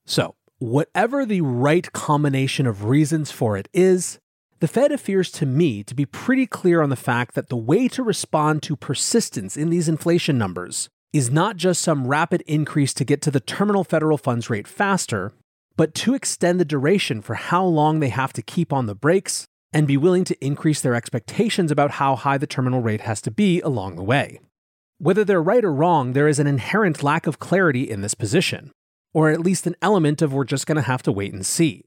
So, 0.06 0.36
whatever 0.60 1.26
the 1.26 1.42
right 1.42 1.92
combination 1.92 2.68
of 2.68 2.86
reasons 2.86 3.32
for 3.32 3.58
it 3.58 3.68
is, 3.74 4.20
the 4.60 4.68
Fed 4.68 4.92
appears 4.92 5.32
to 5.32 5.46
me 5.46 5.84
to 5.84 5.96
be 5.96 6.06
pretty 6.06 6.46
clear 6.46 6.82
on 6.82 6.90
the 6.90 6.96
fact 6.96 7.34
that 7.34 7.50
the 7.50 7.58
way 7.58 7.88
to 7.88 8.04
respond 8.04 8.62
to 8.64 8.76
persistence 8.76 9.58
in 9.58 9.70
these 9.70 9.90
inflation 9.90 10.38
numbers 10.38 10.90
is 11.14 11.32
not 11.32 11.58
just 11.58 11.82
some 11.82 12.08
rapid 12.08 12.42
increase 12.42 12.94
to 12.94 13.04
get 13.04 13.22
to 13.24 13.32
the 13.32 13.40
terminal 13.40 13.84
federal 13.84 14.18
funds 14.18 14.50
rate 14.50 14.68
faster, 14.68 15.34
but 15.76 15.94
to 15.96 16.14
extend 16.14 16.60
the 16.60 16.66
duration 16.66 17.22
for 17.22 17.34
how 17.34 17.66
long 17.66 18.00
they 18.00 18.10
have 18.10 18.34
to 18.34 18.42
keep 18.42 18.72
on 18.72 18.86
the 18.86 18.96
brakes 18.96 19.46
and 19.74 19.88
be 19.88 19.98
willing 19.98 20.24
to 20.26 20.46
increase 20.46 20.82
their 20.82 20.96
expectations 20.96 21.72
about 21.72 21.92
how 21.92 22.16
high 22.16 22.38
the 22.38 22.48
terminal 22.48 22.82
rate 22.82 23.02
has 23.02 23.22
to 23.22 23.32
be 23.32 23.62
along 23.62 23.96
the 23.96 24.04
way. 24.04 24.40
Whether 25.02 25.24
they're 25.24 25.42
right 25.42 25.66
or 25.66 25.74
wrong, 25.74 26.14
there 26.14 26.28
is 26.28 26.38
an 26.38 26.46
inherent 26.46 27.02
lack 27.02 27.26
of 27.26 27.40
clarity 27.40 27.90
in 27.90 28.02
this 28.02 28.14
position, 28.14 28.70
or 29.16 29.32
at 29.32 29.40
least 29.40 29.66
an 29.66 29.76
element 29.82 30.22
of 30.22 30.32
we're 30.32 30.44
just 30.44 30.68
going 30.68 30.76
to 30.76 30.84
have 30.84 31.02
to 31.02 31.12
wait 31.12 31.34
and 31.34 31.44
see. 31.44 31.86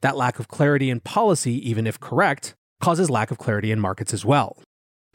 That 0.00 0.16
lack 0.16 0.38
of 0.38 0.48
clarity 0.48 0.88
in 0.88 1.00
policy, 1.00 1.52
even 1.68 1.86
if 1.86 2.00
correct, 2.00 2.54
causes 2.80 3.10
lack 3.10 3.30
of 3.30 3.36
clarity 3.36 3.70
in 3.70 3.78
markets 3.78 4.14
as 4.14 4.24
well. 4.24 4.56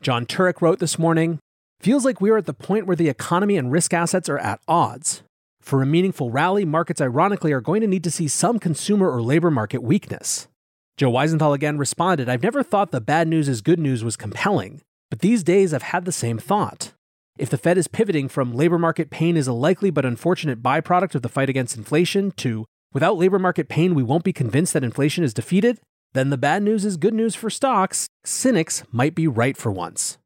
Jon 0.01 0.27
Turek 0.27 0.61
wrote 0.61 0.77
this 0.77 0.99
morning 0.99 1.39
Feels 1.79 2.05
like 2.05 2.21
we 2.21 2.29
are 2.29 2.37
at 2.37 2.45
the 2.45 2.53
point 2.53 2.85
where 2.85 2.95
the 2.95 3.09
economy 3.09 3.57
and 3.57 3.71
risk 3.71 3.91
assets 3.91 4.29
are 4.29 4.37
at 4.37 4.61
odds. 4.67 5.23
For 5.61 5.81
a 5.81 5.87
meaningful 5.87 6.29
rally, 6.29 6.63
markets 6.63 7.01
ironically 7.01 7.53
are 7.53 7.59
going 7.59 7.81
to 7.81 7.87
need 7.87 8.03
to 8.03 8.11
see 8.11 8.27
some 8.27 8.59
consumer 8.59 9.09
or 9.09 9.19
labor 9.19 9.49
market 9.49 9.81
weakness. 9.81 10.47
Joe 10.95 11.11
Weisenthal 11.11 11.55
again 11.55 11.79
responded 11.79 12.29
I've 12.29 12.43
never 12.43 12.61
thought 12.61 12.91
the 12.91 13.01
bad 13.01 13.27
news 13.27 13.49
is 13.49 13.61
good 13.61 13.79
news 13.79 14.03
was 14.03 14.15
compelling, 14.15 14.81
but 15.09 15.21
these 15.21 15.43
days 15.43 15.73
I've 15.73 15.81
had 15.81 16.05
the 16.05 16.11
same 16.11 16.37
thought. 16.37 16.93
If 17.41 17.49
the 17.49 17.57
Fed 17.57 17.79
is 17.79 17.87
pivoting 17.87 18.29
from 18.29 18.53
labor 18.53 18.77
market 18.77 19.09
pain 19.09 19.35
is 19.35 19.47
a 19.47 19.51
likely 19.51 19.89
but 19.89 20.05
unfortunate 20.05 20.61
byproduct 20.61 21.15
of 21.15 21.23
the 21.23 21.27
fight 21.27 21.49
against 21.49 21.75
inflation 21.75 22.29
to 22.33 22.67
without 22.93 23.17
labor 23.17 23.39
market 23.39 23.67
pain 23.67 23.95
we 23.95 24.03
won't 24.03 24.23
be 24.23 24.31
convinced 24.31 24.73
that 24.73 24.83
inflation 24.83 25.23
is 25.23 25.33
defeated, 25.33 25.79
then 26.13 26.29
the 26.29 26.37
bad 26.37 26.61
news 26.61 26.85
is 26.85 26.97
good 26.97 27.15
news 27.15 27.33
for 27.33 27.49
stocks. 27.49 28.05
Cynics 28.23 28.83
might 28.91 29.15
be 29.15 29.27
right 29.27 29.57
for 29.57 29.71
once. 29.71 30.19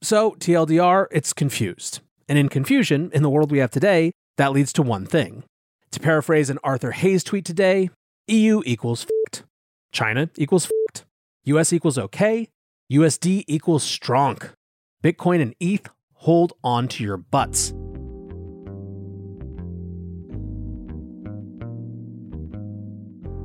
So, 0.00 0.36
TLDR, 0.38 1.04
it's 1.10 1.34
confused. 1.34 2.00
And 2.30 2.38
in 2.38 2.48
confusion, 2.48 3.10
in 3.12 3.22
the 3.22 3.28
world 3.28 3.50
we 3.50 3.58
have 3.58 3.70
today, 3.70 4.12
that 4.38 4.52
leads 4.52 4.72
to 4.72 4.82
one 4.82 5.04
thing. 5.04 5.44
To 5.90 6.00
paraphrase 6.00 6.48
an 6.48 6.58
Arthur 6.64 6.92
Hayes 6.92 7.22
tweet 7.22 7.44
today, 7.44 7.90
EU 8.28 8.62
equals 8.64 9.04
fucked. 9.04 9.44
China 9.92 10.30
equals 10.38 10.64
fucked. 10.64 11.04
US 11.44 11.74
equals 11.74 11.98
okay. 11.98 12.48
USD 12.90 13.44
equals 13.48 13.82
strong. 13.82 14.38
Bitcoin 15.02 15.42
and 15.42 15.54
ETH 15.60 15.90
hold 16.24 16.54
on 16.64 16.88
to 16.88 17.04
your 17.04 17.18
butts. 17.18 17.72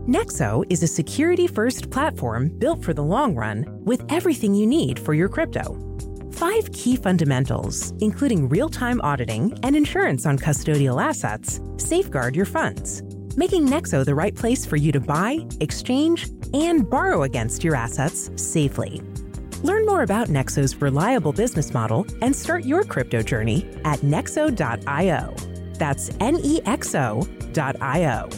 Nexo 0.07 0.63
is 0.69 0.81
a 0.81 0.87
security 0.87 1.45
first 1.45 1.89
platform 1.89 2.47
built 2.57 2.81
for 2.81 2.93
the 2.93 3.03
long 3.03 3.35
run 3.35 3.65
with 3.83 4.01
everything 4.09 4.55
you 4.55 4.65
need 4.65 4.97
for 4.97 5.13
your 5.13 5.27
crypto. 5.27 5.77
Five 6.31 6.71
key 6.71 6.95
fundamentals, 6.95 7.91
including 7.99 8.47
real 8.47 8.69
time 8.69 9.01
auditing 9.01 9.59
and 9.63 9.75
insurance 9.75 10.25
on 10.25 10.39
custodial 10.39 11.03
assets, 11.03 11.59
safeguard 11.75 12.33
your 12.33 12.45
funds, 12.45 13.03
making 13.35 13.67
Nexo 13.67 14.05
the 14.05 14.15
right 14.15 14.33
place 14.33 14.65
for 14.65 14.77
you 14.77 14.93
to 14.93 15.01
buy, 15.01 15.45
exchange, 15.59 16.29
and 16.53 16.89
borrow 16.89 17.23
against 17.23 17.61
your 17.61 17.75
assets 17.75 18.31
safely. 18.37 19.01
Learn 19.63 19.85
more 19.85 20.03
about 20.03 20.29
Nexo's 20.29 20.81
reliable 20.81 21.33
business 21.33 21.73
model 21.73 22.05
and 22.21 22.33
start 22.33 22.63
your 22.63 22.83
crypto 22.83 23.21
journey 23.21 23.69
at 23.83 23.99
nexo.io. 23.99 25.35
That's 25.73 26.11
N 26.21 26.39
E 26.43 26.61
X 26.65 26.95
O.io. 26.95 28.29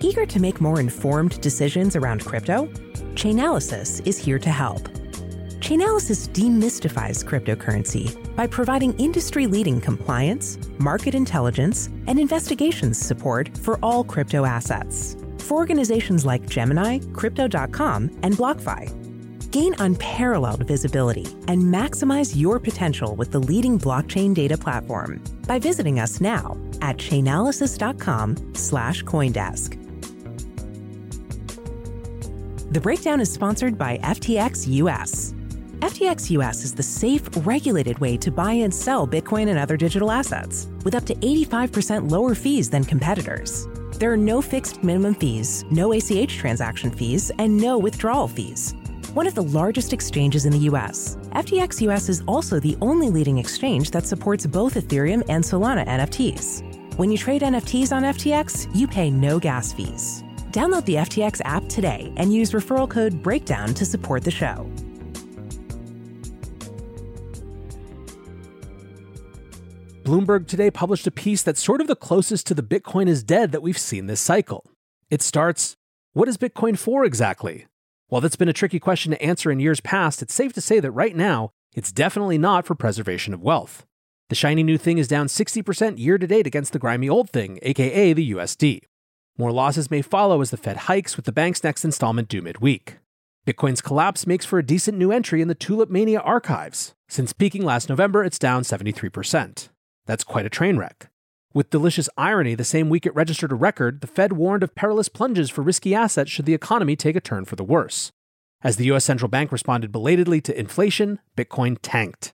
Eager 0.00 0.26
to 0.26 0.40
make 0.40 0.60
more 0.60 0.80
informed 0.80 1.40
decisions 1.40 1.96
around 1.96 2.22
crypto? 2.22 2.66
Chainalysis 3.14 4.06
is 4.06 4.18
here 4.18 4.38
to 4.38 4.50
help. 4.50 4.82
Chainalysis 5.60 6.28
demystifies 6.28 7.24
cryptocurrency 7.24 8.36
by 8.36 8.46
providing 8.46 8.92
industry 8.98 9.46
leading 9.46 9.80
compliance, 9.80 10.58
market 10.78 11.14
intelligence, 11.14 11.88
and 12.06 12.18
investigations 12.18 12.98
support 12.98 13.56
for 13.58 13.78
all 13.82 14.04
crypto 14.04 14.44
assets 14.44 15.16
for 15.44 15.54
organizations 15.54 16.24
like 16.24 16.48
Gemini, 16.48 16.98
Crypto.com, 17.12 18.10
and 18.22 18.34
BlockFi. 18.34 19.04
Gain 19.50 19.74
unparalleled 19.78 20.66
visibility 20.66 21.26
and 21.46 21.62
maximize 21.62 22.34
your 22.34 22.58
potential 22.58 23.14
with 23.14 23.30
the 23.30 23.38
leading 23.38 23.78
blockchain 23.78 24.34
data 24.34 24.58
platform 24.58 25.22
by 25.46 25.60
visiting 25.60 26.00
us 26.00 26.20
now 26.20 26.58
at 26.82 26.96
chainalysis.com 26.96 28.54
slash 28.54 29.04
Coindesk. 29.04 29.80
The 32.72 32.80
breakdown 32.80 33.20
is 33.20 33.32
sponsored 33.32 33.78
by 33.78 33.98
FTX 33.98 34.66
US. 34.82 35.32
FTX 35.78 36.30
US 36.30 36.64
is 36.64 36.74
the 36.74 36.82
safe, 36.82 37.28
regulated 37.46 37.96
way 38.00 38.16
to 38.16 38.32
buy 38.32 38.54
and 38.54 38.74
sell 38.74 39.06
Bitcoin 39.06 39.48
and 39.48 39.58
other 39.60 39.76
digital 39.76 40.10
assets 40.10 40.66
with 40.82 40.96
up 40.96 41.06
to 41.06 41.14
85% 41.14 42.10
lower 42.10 42.34
fees 42.34 42.68
than 42.68 42.82
competitors. 42.82 43.68
There 43.98 44.12
are 44.12 44.16
no 44.16 44.42
fixed 44.42 44.82
minimum 44.82 45.14
fees, 45.14 45.64
no 45.70 45.92
ACH 45.92 46.36
transaction 46.36 46.90
fees, 46.90 47.30
and 47.38 47.56
no 47.56 47.78
withdrawal 47.78 48.26
fees. 48.26 48.74
One 49.12 49.28
of 49.28 49.36
the 49.36 49.44
largest 49.44 49.92
exchanges 49.92 50.46
in 50.46 50.52
the 50.52 50.66
US, 50.70 51.16
FTX 51.30 51.80
US 51.82 52.08
is 52.08 52.22
also 52.26 52.58
the 52.58 52.76
only 52.80 53.08
leading 53.08 53.38
exchange 53.38 53.92
that 53.92 54.04
supports 54.04 54.46
both 54.46 54.74
Ethereum 54.74 55.22
and 55.28 55.44
Solana 55.44 55.86
NFTs. 55.86 56.64
When 56.98 57.12
you 57.12 57.16
trade 57.16 57.42
NFTs 57.42 57.92
on 57.92 58.02
FTX, 58.02 58.68
you 58.74 58.88
pay 58.88 59.10
no 59.10 59.38
gas 59.38 59.72
fees. 59.72 60.24
Download 60.50 60.84
the 60.86 60.96
FTX 60.96 61.40
app 61.44 61.68
today 61.68 62.12
and 62.16 62.34
use 62.34 62.50
referral 62.50 62.90
code 62.90 63.22
BREAKDOWN 63.22 63.76
to 63.76 63.84
support 63.84 64.24
the 64.24 64.30
show. 64.30 64.68
Bloomberg 70.04 70.46
today 70.46 70.70
published 70.70 71.06
a 71.06 71.10
piece 71.10 71.42
that's 71.42 71.64
sort 71.64 71.80
of 71.80 71.86
the 71.86 71.96
closest 71.96 72.46
to 72.46 72.54
the 72.54 72.62
Bitcoin 72.62 73.08
is 73.08 73.22
dead 73.22 73.52
that 73.52 73.62
we've 73.62 73.78
seen 73.78 74.06
this 74.06 74.20
cycle. 74.20 74.70
It 75.08 75.22
starts 75.22 75.76
What 76.12 76.28
is 76.28 76.36
Bitcoin 76.36 76.76
for 76.78 77.06
exactly? 77.06 77.66
While 78.08 78.20
that's 78.20 78.36
been 78.36 78.50
a 78.50 78.52
tricky 78.52 78.78
question 78.78 79.12
to 79.12 79.22
answer 79.22 79.50
in 79.50 79.60
years 79.60 79.80
past, 79.80 80.20
it's 80.20 80.34
safe 80.34 80.52
to 80.52 80.60
say 80.60 80.78
that 80.78 80.90
right 80.90 81.16
now, 81.16 81.52
it's 81.74 81.90
definitely 81.90 82.36
not 82.36 82.66
for 82.66 82.74
preservation 82.74 83.32
of 83.32 83.40
wealth. 83.40 83.86
The 84.28 84.34
shiny 84.34 84.62
new 84.62 84.76
thing 84.76 84.98
is 84.98 85.08
down 85.08 85.26
60% 85.26 85.98
year 85.98 86.18
to 86.18 86.26
date 86.26 86.46
against 86.46 86.74
the 86.74 86.78
grimy 86.78 87.08
old 87.08 87.30
thing, 87.30 87.58
aka 87.62 88.12
the 88.12 88.32
USD. 88.32 88.82
More 89.38 89.52
losses 89.52 89.90
may 89.90 90.02
follow 90.02 90.42
as 90.42 90.50
the 90.50 90.58
Fed 90.58 90.76
hikes, 90.76 91.16
with 91.16 91.24
the 91.24 91.32
bank's 91.32 91.64
next 91.64 91.82
installment 91.82 92.28
due 92.28 92.42
midweek. 92.42 92.98
Bitcoin's 93.46 93.80
collapse 93.80 94.26
makes 94.26 94.44
for 94.44 94.58
a 94.58 94.62
decent 94.66 94.98
new 94.98 95.10
entry 95.10 95.40
in 95.40 95.48
the 95.48 95.54
Tulip 95.54 95.88
Mania 95.88 96.20
archives. 96.20 96.94
Since 97.08 97.32
peaking 97.32 97.64
last 97.64 97.88
November, 97.88 98.22
it's 98.22 98.38
down 98.38 98.64
73%. 98.64 99.68
That's 100.06 100.24
quite 100.24 100.46
a 100.46 100.50
train 100.50 100.76
wreck. 100.76 101.08
With 101.52 101.70
delicious 101.70 102.08
irony, 102.16 102.54
the 102.54 102.64
same 102.64 102.88
week 102.88 103.06
it 103.06 103.14
registered 103.14 103.52
a 103.52 103.54
record, 103.54 104.00
the 104.00 104.06
Fed 104.06 104.32
warned 104.32 104.62
of 104.62 104.74
perilous 104.74 105.08
plunges 105.08 105.50
for 105.50 105.62
risky 105.62 105.94
assets 105.94 106.30
should 106.30 106.46
the 106.46 106.54
economy 106.54 106.96
take 106.96 107.16
a 107.16 107.20
turn 107.20 107.44
for 107.44 107.56
the 107.56 107.62
worse. 107.62 108.10
As 108.62 108.76
the 108.76 108.90
US 108.92 109.04
central 109.04 109.28
bank 109.28 109.52
responded 109.52 109.92
belatedly 109.92 110.40
to 110.40 110.58
inflation, 110.58 111.20
Bitcoin 111.36 111.78
tanked. 111.80 112.32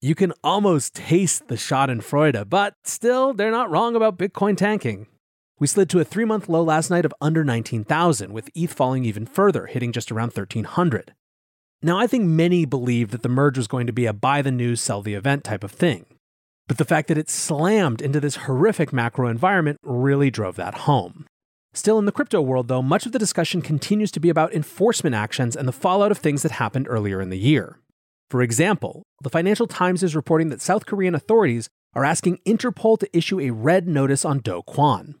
You 0.00 0.14
can 0.14 0.32
almost 0.42 0.94
taste 0.94 1.48
the 1.48 1.56
Schadenfreude, 1.56 2.48
but 2.48 2.74
still, 2.84 3.32
they're 3.32 3.50
not 3.50 3.70
wrong 3.70 3.96
about 3.96 4.18
Bitcoin 4.18 4.56
tanking. 4.56 5.06
We 5.58 5.66
slid 5.66 5.88
to 5.90 6.00
a 6.00 6.04
three 6.04 6.24
month 6.24 6.48
low 6.48 6.62
last 6.62 6.90
night 6.90 7.04
of 7.04 7.14
under 7.20 7.44
19,000, 7.44 8.32
with 8.32 8.50
ETH 8.54 8.72
falling 8.72 9.04
even 9.04 9.26
further, 9.26 9.66
hitting 9.66 9.92
just 9.92 10.10
around 10.10 10.28
1,300. 10.28 11.14
Now, 11.82 11.98
I 11.98 12.06
think 12.06 12.24
many 12.24 12.64
believed 12.64 13.10
that 13.12 13.22
the 13.22 13.28
merge 13.28 13.58
was 13.58 13.66
going 13.66 13.86
to 13.86 13.92
be 13.92 14.06
a 14.06 14.12
buy 14.12 14.42
the 14.42 14.50
news, 14.50 14.80
sell 14.80 15.02
the 15.02 15.14
event 15.14 15.44
type 15.44 15.62
of 15.62 15.70
thing. 15.70 16.06
But 16.66 16.78
the 16.78 16.84
fact 16.84 17.08
that 17.08 17.18
it 17.18 17.28
slammed 17.28 18.00
into 18.00 18.20
this 18.20 18.36
horrific 18.36 18.92
macro 18.92 19.28
environment 19.28 19.78
really 19.82 20.30
drove 20.30 20.56
that 20.56 20.74
home. 20.74 21.26
Still, 21.74 21.98
in 21.98 22.04
the 22.04 22.12
crypto 22.12 22.40
world, 22.40 22.68
though, 22.68 22.82
much 22.82 23.04
of 23.04 23.12
the 23.12 23.18
discussion 23.18 23.60
continues 23.60 24.10
to 24.12 24.20
be 24.20 24.28
about 24.28 24.54
enforcement 24.54 25.14
actions 25.14 25.56
and 25.56 25.66
the 25.66 25.72
fallout 25.72 26.12
of 26.12 26.18
things 26.18 26.42
that 26.42 26.52
happened 26.52 26.86
earlier 26.88 27.20
in 27.20 27.30
the 27.30 27.38
year. 27.38 27.80
For 28.30 28.42
example, 28.42 29.02
the 29.22 29.30
Financial 29.30 29.66
Times 29.66 30.02
is 30.02 30.16
reporting 30.16 30.48
that 30.48 30.62
South 30.62 30.86
Korean 30.86 31.14
authorities 31.14 31.68
are 31.94 32.04
asking 32.04 32.38
Interpol 32.46 32.98
to 32.98 33.16
issue 33.16 33.40
a 33.40 33.50
red 33.50 33.86
notice 33.86 34.24
on 34.24 34.38
Do 34.38 34.62
Kwon. 34.66 35.14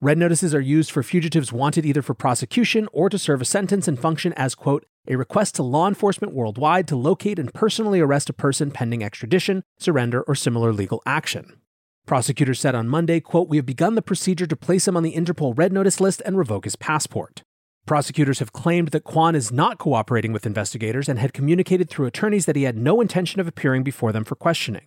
Red 0.00 0.18
notices 0.18 0.54
are 0.54 0.60
used 0.60 0.90
for 0.90 1.02
fugitives 1.02 1.52
wanted 1.52 1.84
either 1.84 2.02
for 2.02 2.14
prosecution 2.14 2.88
or 2.92 3.08
to 3.10 3.18
serve 3.18 3.40
a 3.40 3.46
sentence 3.46 3.88
and 3.88 3.98
function 3.98 4.32
as, 4.34 4.54
quote, 4.54 4.84
a 5.08 5.16
request 5.16 5.54
to 5.56 5.62
law 5.62 5.88
enforcement 5.88 6.34
worldwide 6.34 6.88
to 6.88 6.96
locate 6.96 7.38
and 7.38 7.52
personally 7.54 8.00
arrest 8.00 8.28
a 8.28 8.32
person 8.32 8.70
pending 8.70 9.02
extradition, 9.02 9.62
surrender, 9.78 10.22
or 10.22 10.34
similar 10.34 10.72
legal 10.72 11.02
action. 11.06 11.60
Prosecutors 12.06 12.60
said 12.60 12.74
on 12.74 12.88
Monday, 12.88 13.20
quote, 13.20 13.48
"We 13.48 13.56
have 13.56 13.66
begun 13.66 13.94
the 13.96 14.02
procedure 14.02 14.46
to 14.46 14.56
place 14.56 14.86
him 14.86 14.96
on 14.96 15.02
the 15.02 15.14
Interpol 15.14 15.56
red 15.56 15.72
notice 15.72 16.00
list 16.00 16.22
and 16.24 16.38
revoke 16.38 16.64
his 16.64 16.76
passport." 16.76 17.42
Prosecutors 17.86 18.40
have 18.40 18.52
claimed 18.52 18.88
that 18.88 19.04
Kwon 19.04 19.34
is 19.34 19.52
not 19.52 19.78
cooperating 19.78 20.32
with 20.32 20.46
investigators 20.46 21.08
and 21.08 21.18
had 21.18 21.32
communicated 21.32 21.88
through 21.88 22.06
attorneys 22.06 22.46
that 22.46 22.56
he 22.56 22.64
had 22.64 22.76
no 22.76 23.00
intention 23.00 23.40
of 23.40 23.46
appearing 23.46 23.84
before 23.84 24.12
them 24.12 24.24
for 24.24 24.34
questioning. 24.34 24.86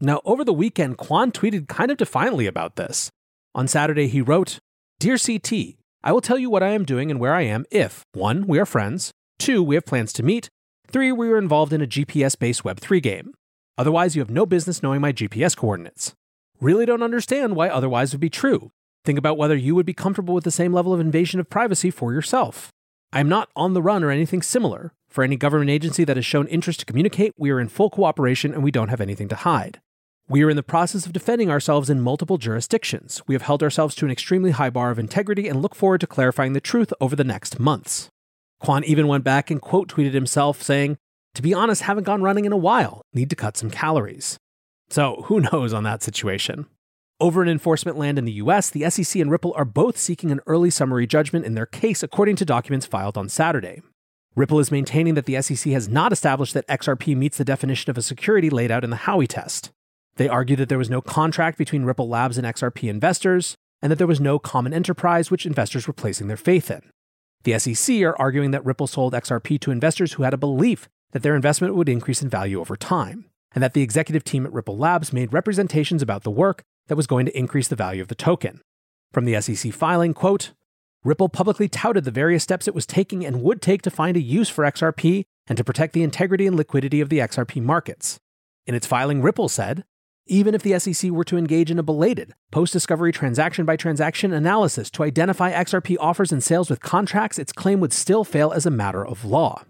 Now, 0.00 0.22
over 0.24 0.44
the 0.44 0.52
weekend, 0.54 0.96
Kwon 0.96 1.32
tweeted 1.32 1.68
kind 1.68 1.90
of 1.90 1.98
defiantly 1.98 2.46
about 2.46 2.76
this. 2.76 3.10
On 3.54 3.68
Saturday, 3.68 4.08
he 4.08 4.22
wrote, 4.22 4.58
Dear 4.98 5.18
CT, 5.18 5.76
I 6.02 6.12
will 6.12 6.22
tell 6.22 6.38
you 6.38 6.48
what 6.48 6.62
I 6.62 6.70
am 6.70 6.86
doing 6.86 7.10
and 7.10 7.20
where 7.20 7.34
I 7.34 7.42
am 7.42 7.66
if 7.70 8.04
1. 8.14 8.46
We 8.46 8.58
are 8.58 8.64
friends, 8.64 9.12
2. 9.40 9.62
We 9.62 9.74
have 9.74 9.86
plans 9.86 10.12
to 10.12 10.22
meet, 10.22 10.48
3. 10.88 11.12
We 11.12 11.28
were 11.28 11.38
involved 11.38 11.72
in 11.72 11.80
a 11.80 11.86
GPS 11.86 12.38
based 12.38 12.62
Web3 12.62 13.02
game. 13.02 13.32
Otherwise, 13.78 14.14
you 14.14 14.20
have 14.20 14.30
no 14.30 14.44
business 14.44 14.82
knowing 14.82 15.00
my 15.00 15.12
GPS 15.12 15.56
coordinates. 15.56 16.14
Really 16.60 16.84
don't 16.84 17.02
understand 17.02 17.56
why 17.56 17.68
otherwise 17.68 18.12
would 18.12 18.20
be 18.20 18.28
true. 18.28 18.70
Think 19.04 19.18
about 19.18 19.38
whether 19.38 19.56
you 19.56 19.74
would 19.74 19.86
be 19.86 19.94
comfortable 19.94 20.34
with 20.34 20.44
the 20.44 20.50
same 20.50 20.74
level 20.74 20.92
of 20.92 21.00
invasion 21.00 21.40
of 21.40 21.48
privacy 21.48 21.90
for 21.90 22.12
yourself. 22.12 22.70
I 23.12 23.20
am 23.20 23.28
not 23.30 23.48
on 23.56 23.72
the 23.72 23.82
run 23.82 24.04
or 24.04 24.10
anything 24.10 24.42
similar. 24.42 24.92
For 25.08 25.24
any 25.24 25.36
government 25.36 25.70
agency 25.70 26.04
that 26.04 26.16
has 26.18 26.26
shown 26.26 26.46
interest 26.48 26.80
to 26.80 26.86
communicate, 26.86 27.32
we 27.38 27.50
are 27.50 27.58
in 27.58 27.68
full 27.68 27.88
cooperation 27.88 28.52
and 28.52 28.62
we 28.62 28.70
don't 28.70 28.90
have 28.90 29.00
anything 29.00 29.28
to 29.28 29.36
hide. 29.36 29.80
We 30.28 30.44
are 30.44 30.50
in 30.50 30.56
the 30.56 30.62
process 30.62 31.06
of 31.06 31.12
defending 31.12 31.50
ourselves 31.50 31.88
in 31.90 32.02
multiple 32.02 32.36
jurisdictions. 32.36 33.22
We 33.26 33.34
have 33.34 33.42
held 33.42 33.62
ourselves 33.62 33.94
to 33.96 34.04
an 34.04 34.12
extremely 34.12 34.52
high 34.52 34.70
bar 34.70 34.90
of 34.90 34.98
integrity 34.98 35.48
and 35.48 35.62
look 35.62 35.74
forward 35.74 36.02
to 36.02 36.06
clarifying 36.06 36.52
the 36.52 36.60
truth 36.60 36.92
over 37.00 37.16
the 37.16 37.24
next 37.24 37.58
months. 37.58 38.10
Kwon 38.62 38.84
even 38.84 39.08
went 39.08 39.24
back 39.24 39.50
and 39.50 39.60
quote 39.60 39.88
tweeted 39.88 40.12
himself 40.12 40.62
saying, 40.62 40.98
To 41.34 41.42
be 41.42 41.54
honest, 41.54 41.82
haven't 41.82 42.04
gone 42.04 42.22
running 42.22 42.44
in 42.44 42.52
a 42.52 42.56
while, 42.56 43.02
need 43.12 43.30
to 43.30 43.36
cut 43.36 43.56
some 43.56 43.70
calories. 43.70 44.38
So 44.90 45.24
who 45.26 45.40
knows 45.40 45.72
on 45.72 45.84
that 45.84 46.02
situation? 46.02 46.66
Over 47.20 47.42
in 47.42 47.48
enforcement 47.48 47.98
land 47.98 48.18
in 48.18 48.24
the 48.24 48.32
US, 48.32 48.70
the 48.70 48.88
SEC 48.88 49.20
and 49.20 49.30
Ripple 49.30 49.52
are 49.54 49.64
both 49.64 49.98
seeking 49.98 50.30
an 50.30 50.40
early 50.46 50.70
summary 50.70 51.06
judgment 51.06 51.44
in 51.44 51.54
their 51.54 51.66
case, 51.66 52.02
according 52.02 52.36
to 52.36 52.44
documents 52.44 52.86
filed 52.86 53.18
on 53.18 53.28
Saturday. 53.28 53.82
Ripple 54.36 54.58
is 54.58 54.70
maintaining 54.70 55.14
that 55.14 55.26
the 55.26 55.40
SEC 55.42 55.72
has 55.72 55.88
not 55.88 56.12
established 56.12 56.54
that 56.54 56.66
XRP 56.68 57.16
meets 57.16 57.36
the 57.36 57.44
definition 57.44 57.90
of 57.90 57.98
a 57.98 58.02
security 58.02 58.48
laid 58.48 58.70
out 58.70 58.84
in 58.84 58.90
the 58.90 58.96
Howey 58.96 59.28
test. 59.28 59.70
They 60.16 60.28
argue 60.28 60.56
that 60.56 60.68
there 60.68 60.78
was 60.78 60.90
no 60.90 61.00
contract 61.00 61.58
between 61.58 61.84
Ripple 61.84 62.08
Labs 62.08 62.38
and 62.38 62.46
XRP 62.46 62.88
investors, 62.88 63.56
and 63.82 63.90
that 63.90 63.96
there 63.96 64.06
was 64.06 64.20
no 64.20 64.38
common 64.38 64.72
enterprise 64.72 65.30
which 65.30 65.46
investors 65.46 65.86
were 65.86 65.92
placing 65.92 66.28
their 66.28 66.36
faith 66.36 66.70
in. 66.70 66.82
The 67.44 67.58
SEC 67.58 68.02
are 68.02 68.18
arguing 68.20 68.50
that 68.50 68.64
Ripple 68.64 68.86
sold 68.86 69.14
XRP 69.14 69.60
to 69.60 69.70
investors 69.70 70.14
who 70.14 70.24
had 70.24 70.34
a 70.34 70.38
belief 70.38 70.88
that 71.12 71.22
their 71.22 71.34
investment 71.34 71.74
would 71.74 71.88
increase 71.88 72.22
in 72.22 72.28
value 72.28 72.60
over 72.60 72.76
time, 72.76 73.26
and 73.52 73.62
that 73.62 73.74
the 73.74 73.82
executive 73.82 74.24
team 74.24 74.46
at 74.46 74.52
Ripple 74.52 74.76
Labs 74.76 75.12
made 75.12 75.32
representations 75.32 76.02
about 76.02 76.22
the 76.22 76.30
work 76.30 76.62
that 76.88 76.96
was 76.96 77.06
going 77.06 77.26
to 77.26 77.38
increase 77.38 77.68
the 77.68 77.76
value 77.76 78.02
of 78.02 78.08
the 78.08 78.14
token. 78.14 78.60
From 79.12 79.24
the 79.24 79.40
SEC 79.40 79.72
filing, 79.72 80.14
quote, 80.14 80.52
Ripple 81.02 81.30
publicly 81.30 81.68
touted 81.68 82.04
the 82.04 82.10
various 82.10 82.42
steps 82.42 82.68
it 82.68 82.74
was 82.74 82.84
taking 82.84 83.24
and 83.24 83.42
would 83.42 83.62
take 83.62 83.80
to 83.82 83.90
find 83.90 84.16
a 84.16 84.20
use 84.20 84.50
for 84.50 84.64
XRP 84.64 85.24
and 85.46 85.56
to 85.56 85.64
protect 85.64 85.94
the 85.94 86.02
integrity 86.02 86.46
and 86.46 86.56
liquidity 86.56 87.00
of 87.00 87.08
the 87.08 87.18
XRP 87.18 87.62
markets. 87.62 88.18
In 88.66 88.74
its 88.74 88.86
filing, 88.86 89.22
Ripple 89.22 89.48
said, 89.48 89.84
even 90.30 90.54
if 90.54 90.62
the 90.62 90.78
SEC 90.78 91.10
were 91.10 91.24
to 91.24 91.36
engage 91.36 91.70
in 91.70 91.78
a 91.78 91.82
belated, 91.82 92.32
post 92.52 92.72
discovery 92.72 93.12
transaction 93.12 93.66
by 93.66 93.76
transaction 93.76 94.32
analysis 94.32 94.88
to 94.92 95.02
identify 95.02 95.52
XRP 95.52 95.96
offers 95.98 96.30
and 96.32 96.42
sales 96.42 96.70
with 96.70 96.80
contracts, 96.80 97.38
its 97.38 97.52
claim 97.52 97.80
would 97.80 97.92
still 97.92 98.22
fail 98.22 98.52
as 98.52 98.64
a 98.64 98.70
matter 98.70 99.04
of 99.04 99.24
law. 99.24 99.64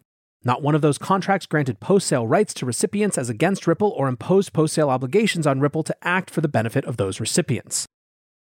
Not 0.45 0.62
one 0.62 0.75
of 0.75 0.83
those 0.83 0.99
contracts 0.99 1.47
granted 1.47 1.81
post 1.81 2.07
sale 2.07 2.26
rights 2.26 2.52
to 2.55 2.67
recipients 2.67 3.17
as 3.17 3.31
against 3.31 3.67
Ripple 3.67 3.90
or 3.97 4.07
imposed 4.07 4.52
post 4.52 4.75
sale 4.75 4.90
obligations 4.90 5.47
on 5.47 5.61
Ripple 5.61 5.83
to 5.83 5.97
act 6.02 6.31
for 6.31 6.43
the 6.43 6.49
benefit 6.49 6.85
of 6.85 6.99
those 6.99 7.21
recipients. 7.21 7.87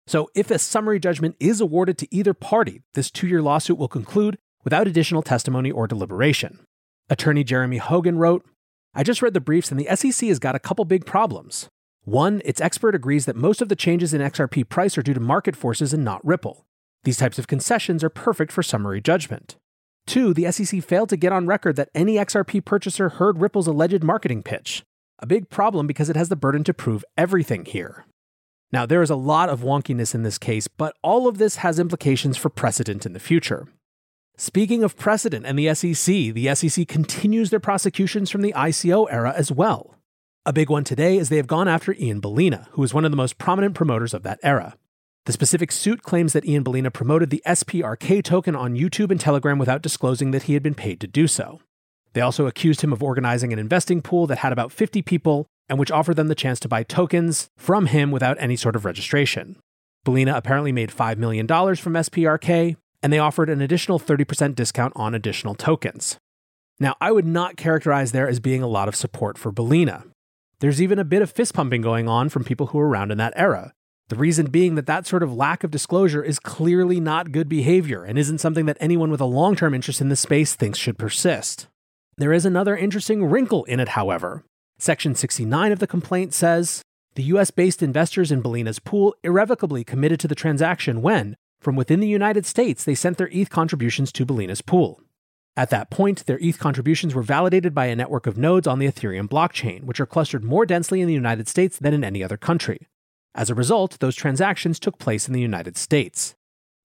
So, 0.07 0.31
if 0.35 0.51
a 0.51 0.59
summary 0.59 0.99
judgment 0.99 1.37
is 1.39 1.61
awarded 1.61 1.99
to 1.99 2.15
either 2.15 2.33
party, 2.33 2.83
this 2.95 3.11
two 3.11 3.27
year 3.27 3.43
lawsuit 3.43 3.79
will 3.79 3.89
conclude 3.89 4.39
without 4.65 4.87
additional 4.87 5.23
testimony 5.23 5.71
or 5.71 5.87
deliberation. 5.87 6.61
Attorney 7.11 7.45
Jeremy 7.45 7.79
Hogan 7.79 8.19
wrote 8.19 8.45
I 8.95 9.03
just 9.03 9.21
read 9.21 9.35
the 9.35 9.41
briefs, 9.41 9.71
and 9.71 9.79
the 9.79 9.95
SEC 9.95 10.27
has 10.29 10.39
got 10.39 10.55
a 10.55 10.59
couple 10.59 10.87
big 10.87 11.05
problems. 11.05 11.69
One, 12.07 12.41
its 12.45 12.61
expert 12.61 12.95
agrees 12.95 13.27
that 13.27 13.35
most 13.35 13.61
of 13.61 13.69
the 13.69 13.75
changes 13.75 14.15
in 14.15 14.21
XRP 14.21 14.69
price 14.69 14.97
are 14.97 15.03
due 15.03 15.13
to 15.13 15.19
market 15.19 15.57
forces 15.57 15.93
and 15.93 16.05
not 16.05 16.25
Ripple. 16.25 16.65
These 17.03 17.17
types 17.17 17.37
of 17.37 17.49
concessions 17.49 18.05
are 18.05 18.09
perfect 18.09 18.53
for 18.53 18.63
summary 18.63 19.01
judgment. 19.01 19.57
Two, 20.07 20.33
the 20.33 20.51
SEC 20.53 20.85
failed 20.85 21.09
to 21.09 21.17
get 21.17 21.33
on 21.33 21.49
record 21.49 21.75
that 21.75 21.89
any 21.97 22.15
XRP 22.15 22.65
purchaser 22.65 23.09
heard 23.09 23.41
Ripple's 23.41 23.67
alleged 23.67 24.05
marketing 24.05 24.45
pitch. 24.45 24.85
A 25.19 25.27
big 25.27 25.51
problem 25.51 25.89
because 25.89 26.09
it 26.09 26.15
has 26.15 26.29
the 26.29 26.37
burden 26.37 26.63
to 26.63 26.73
prove 26.73 27.05
everything 27.19 27.65
here. 27.65 28.05
Now, 28.71 28.87
there 28.87 29.03
is 29.03 29.11
a 29.11 29.17
lot 29.17 29.49
of 29.49 29.63
wonkiness 29.63 30.15
in 30.15 30.23
this 30.23 30.39
case, 30.39 30.69
but 30.69 30.95
all 31.03 31.27
of 31.27 31.39
this 31.39 31.57
has 31.57 31.81
implications 31.81 32.37
for 32.37 32.51
precedent 32.51 33.05
in 33.05 33.15
the 33.15 33.19
future. 33.19 33.67
Speaking 34.37 34.85
of 34.85 34.97
precedent 34.97 35.45
and 35.45 35.59
the 35.59 35.75
SEC, 35.75 36.35
the 36.35 36.55
SEC 36.55 36.87
continues 36.87 37.51
their 37.51 37.59
prosecutions 37.59 38.31
from 38.31 38.43
the 38.43 38.53
ICO 38.53 39.09
era 39.11 39.35
as 39.37 39.51
well. 39.51 39.97
A 40.49 40.53
big 40.53 40.71
one 40.71 40.85
today 40.85 41.19
is 41.19 41.29
they 41.29 41.39
have 41.39 41.49
gone 41.49 41.67
after 41.67 41.93
Ian 41.95 42.21
Balina, 42.21 42.69
who 42.71 42.81
was 42.81 42.95
one 42.95 43.05
of 43.05 43.11
the 43.11 43.17
most 43.17 43.37
prominent 43.37 43.75
promoters 43.75 44.15
of 44.15 44.23
that 44.23 44.39
era. 44.45 44.77
The 45.25 45.33
specific 45.33 45.73
suit 45.73 46.05
claims 46.05 46.35
that 46.35 46.47
Ian 46.47 46.63
Balina 46.63 46.93
promoted 46.93 47.31
the 47.31 47.43
SPRK 47.45 48.23
token 48.23 48.55
on 48.55 48.77
YouTube 48.77 49.11
and 49.11 49.19
Telegram 49.19 49.59
without 49.59 49.83
disclosing 49.83 50.31
that 50.31 50.45
he 50.45 50.55
had 50.55 50.63
been 50.63 50.77
paid 50.77 51.01
to 51.01 51.09
do 51.09 51.27
so. 51.27 51.61
They 52.13 52.21
also 52.21 52.47
accused 52.47 52.83
him 52.83 52.93
of 52.93 53.03
organizing 53.03 53.53
an 53.53 53.59
investing 53.59 54.03
pool 54.03 54.29
that 54.29 54.39
had 54.39 54.53
about 54.53 54.71
50 54.71 55.03
people 55.03 55.49
and 55.69 55.81
which 55.81 55.91
offered 55.91 56.15
them 56.15 56.29
the 56.29 56.37
chance 56.37 56.61
to 56.61 56.69
buy 56.69 56.85
tokens 56.85 57.49
from 57.57 57.87
him 57.87 58.13
without 58.13 58.37
any 58.39 58.55
sort 58.55 58.77
of 58.77 58.85
registration. 58.85 59.57
Balina 60.07 60.37
apparently 60.37 60.71
made 60.71 60.91
$5 60.91 61.17
million 61.17 61.49
from 61.49 61.95
SPRK, 61.95 62.77
and 63.03 63.13
they 63.13 63.19
offered 63.19 63.51
an 63.51 63.61
additional 63.61 63.99
30% 63.99 64.55
discount 64.55 64.93
on 64.95 65.13
additional 65.13 65.57
tokens. 65.57 66.19
Now, 66.79 66.95
I 67.01 67.11
would 67.11 67.27
not 67.27 67.57
characterize 67.57 68.13
there 68.13 68.29
as 68.29 68.39
being 68.39 68.63
a 68.63 68.69
lot 68.69 68.87
of 68.87 68.95
support 68.95 69.39
for 69.39 69.51
Balina. 69.51 70.05
There's 70.61 70.81
even 70.81 70.99
a 70.99 71.05
bit 71.05 71.21
of 71.21 71.31
fist 71.31 71.53
pumping 71.53 71.83
going 71.83 72.09
on 72.09 72.31
from 72.31 72.45
people 72.45 72.69
who 72.69 72.79
were 72.79 72.89
around 72.89 73.11
in 73.11 73.19
that 73.19 73.35
era. 73.37 73.75
The 74.09 74.17
reason 74.17 74.47
being 74.47 74.75
that 74.77 74.87
that 74.87 75.07
sort 75.07 75.23
of 75.23 75.35
lack 75.35 75.65
of 75.65 75.71
disclosure 75.71 76.23
is 76.23 76.39
clearly 76.39 76.99
not 76.99 77.33
good 77.33 77.49
behavior 77.49 78.05
and 78.05 78.19
isn't 78.19 78.39
something 78.39 78.65
that 78.67 78.79
anyone 78.81 79.11
with 79.11 79.21
a 79.21 79.27
long 79.27 79.55
term 79.55 79.75
interest 79.75 80.01
in 80.01 80.09
the 80.09 80.17
space 80.17 80.55
thinks 80.55 80.79
should 80.79 80.97
persist. 80.97 81.67
There 82.17 82.33
is 82.33 82.47
another 82.47 82.77
interesting 82.77 83.27
wrinkle 83.27 83.65
in 83.65 83.81
it, 83.81 83.91
however. 83.91 84.45
Section 84.79 85.15
69 85.15 85.73
of 85.73 85.79
the 85.81 85.87
complaint 85.87 86.33
says 86.33 86.83
the 87.17 87.25
US 87.25 87.51
based 87.51 87.83
investors 87.83 88.33
in 88.33 88.43
Balina's 88.43 88.79
pool 88.79 89.15
irrevocably 89.23 89.85
committed 89.85 90.21
to 90.21 90.29
the 90.29 90.35
transaction 90.35 91.03
when, 91.03 91.37
from 91.61 91.77
within 91.77 92.01
the 92.01 92.09
United 92.09 92.47
States, 92.47 92.85
they 92.85 92.95
sent 92.95 93.19
their 93.19 93.29
ETH 93.33 93.51
contributions 93.51 94.11
to 94.13 94.25
Balina's 94.25 94.63
pool. 94.63 95.01
At 95.57 95.71
that 95.71 95.89
point, 95.89 96.27
their 96.27 96.39
ETH 96.39 96.59
contributions 96.59 97.15
were 97.15 97.23
validated 97.23 97.75
by 97.75 97.87
a 97.87 97.97
network 97.97 98.27
of 98.27 98.37
nodes 98.37 98.67
on 98.67 98.79
the 98.79 98.87
Ethereum 98.87 99.27
blockchain, 99.27 99.85
which 99.85 100.01
are 100.01 100.07
clustered 100.07 100.45
more 100.45 100.67
densely 100.67 101.01
in 101.01 101.09
the 101.09 101.15
United 101.15 101.49
States 101.49 101.79
than 101.79 101.95
in 101.95 102.05
any 102.05 102.23
other 102.23 102.37
country. 102.37 102.87
As 103.35 103.49
a 103.49 103.55
result, 103.55 103.99
those 104.01 104.15
transactions 104.15 104.79
took 104.79 104.99
place 104.99 105.27
in 105.29 105.33
the 105.35 105.41
United 105.41 105.77
States. 105.79 106.35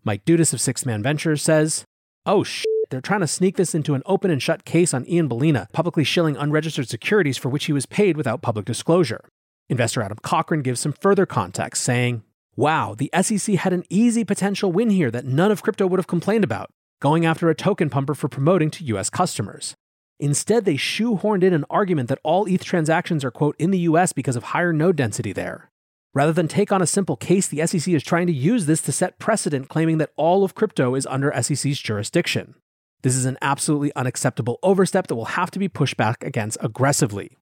Mike 0.03 0.23
Dudas 0.23 0.53
of 0.53 0.61
Sixth 0.61 0.85
Man 0.85 1.03
Ventures 1.03 1.41
says, 1.41 1.83
Oh 2.25 2.43
shit, 2.43 2.65
they're 2.89 3.01
trying 3.01 3.19
to 3.21 3.27
sneak 3.27 3.57
this 3.57 3.75
into 3.75 3.93
an 3.93 4.03
open 4.05 4.31
and 4.31 4.41
shut 4.41 4.63
case 4.63 4.93
on 4.93 5.07
Ian 5.07 5.27
Balina, 5.27 5.71
publicly 5.73 6.03
shilling 6.05 6.37
unregistered 6.37 6.87
securities 6.87 7.37
for 7.37 7.49
which 7.49 7.65
he 7.65 7.73
was 7.73 7.85
paid 7.85 8.15
without 8.15 8.41
public 8.41 8.65
disclosure. 8.65 9.23
Investor 9.69 10.01
Adam 10.01 10.17
Cochran 10.21 10.61
gives 10.61 10.79
some 10.79 10.93
further 10.93 11.25
context, 11.25 11.83
saying, 11.83 12.23
Wow, 12.55 12.95
the 12.97 13.09
SEC 13.21 13.55
had 13.55 13.73
an 13.73 13.83
easy 13.89 14.23
potential 14.23 14.71
win 14.71 14.89
here 14.89 15.11
that 15.11 15.25
none 15.25 15.51
of 15.51 15.61
crypto 15.61 15.87
would 15.87 15.99
have 15.99 16.07
complained 16.07 16.43
about, 16.43 16.69
going 17.01 17.25
after 17.25 17.49
a 17.49 17.55
token 17.55 17.89
pumper 17.89 18.15
for 18.15 18.29
promoting 18.29 18.71
to 18.71 18.85
US 18.85 19.09
customers. 19.09 19.75
Instead, 20.19 20.63
they 20.63 20.75
shoehorned 20.75 21.43
in 21.43 21.51
an 21.51 21.65
argument 21.69 22.07
that 22.07 22.19
all 22.23 22.45
ETH 22.45 22.63
transactions 22.63 23.25
are, 23.25 23.31
quote, 23.31 23.55
in 23.57 23.71
the 23.71 23.79
US 23.79 24.13
because 24.13 24.35
of 24.37 24.43
higher 24.43 24.71
node 24.71 24.95
density 24.95 25.33
there. 25.33 25.69
Rather 26.13 26.31
than 26.31 26.47
take 26.47 26.71
on 26.71 26.81
a 26.81 26.87
simple 26.87 27.15
case, 27.15 27.47
the 27.47 27.65
SEC 27.65 27.91
is 27.93 28.03
trying 28.03 28.27
to 28.27 28.33
use 28.33 28.67
this 28.67 28.81
to 28.83 28.91
set 28.91 29.17
precedent, 29.17 29.67
claiming 29.67 29.97
that 29.97 30.11
all 30.15 30.43
of 30.43 30.55
crypto 30.55 30.93
is 30.93 31.07
under 31.07 31.33
SEC's 31.41 31.79
jurisdiction. 31.79 32.53
This 33.01 33.15
is 33.15 33.25
an 33.25 33.37
absolutely 33.41 33.91
unacceptable 33.95 34.59
overstep 34.61 35.07
that 35.07 35.15
will 35.15 35.25
have 35.25 35.49
to 35.51 35.59
be 35.59 35.67
pushed 35.67 35.97
back 35.97 36.23
against 36.23 36.57
aggressively. 36.61 37.37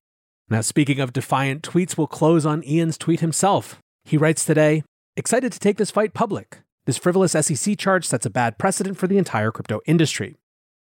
Now, 0.50 0.62
speaking 0.62 1.02
of 1.02 1.12
defiant 1.12 1.64
tweets, 1.64 1.98
we'll 1.98 2.08
close 2.08 2.46
on 2.46 2.64
Ian's 2.64 2.98
tweet 2.98 3.20
himself. 3.20 3.80
He 4.06 4.18
writes 4.18 4.46
today 4.46 4.84
Excited 5.18 5.52
to 5.52 5.60
take 5.60 5.76
this 5.76 5.92
fight 5.92 6.14
public. 6.14 6.60
This 6.90 6.98
frivolous 6.98 7.34
SEC 7.34 7.78
charge 7.78 8.04
sets 8.08 8.26
a 8.26 8.32
bad 8.32 8.58
precedent 8.58 8.98
for 8.98 9.06
the 9.06 9.20
entire 9.20 9.52
crypto 9.52 9.80
industry. 9.86 10.38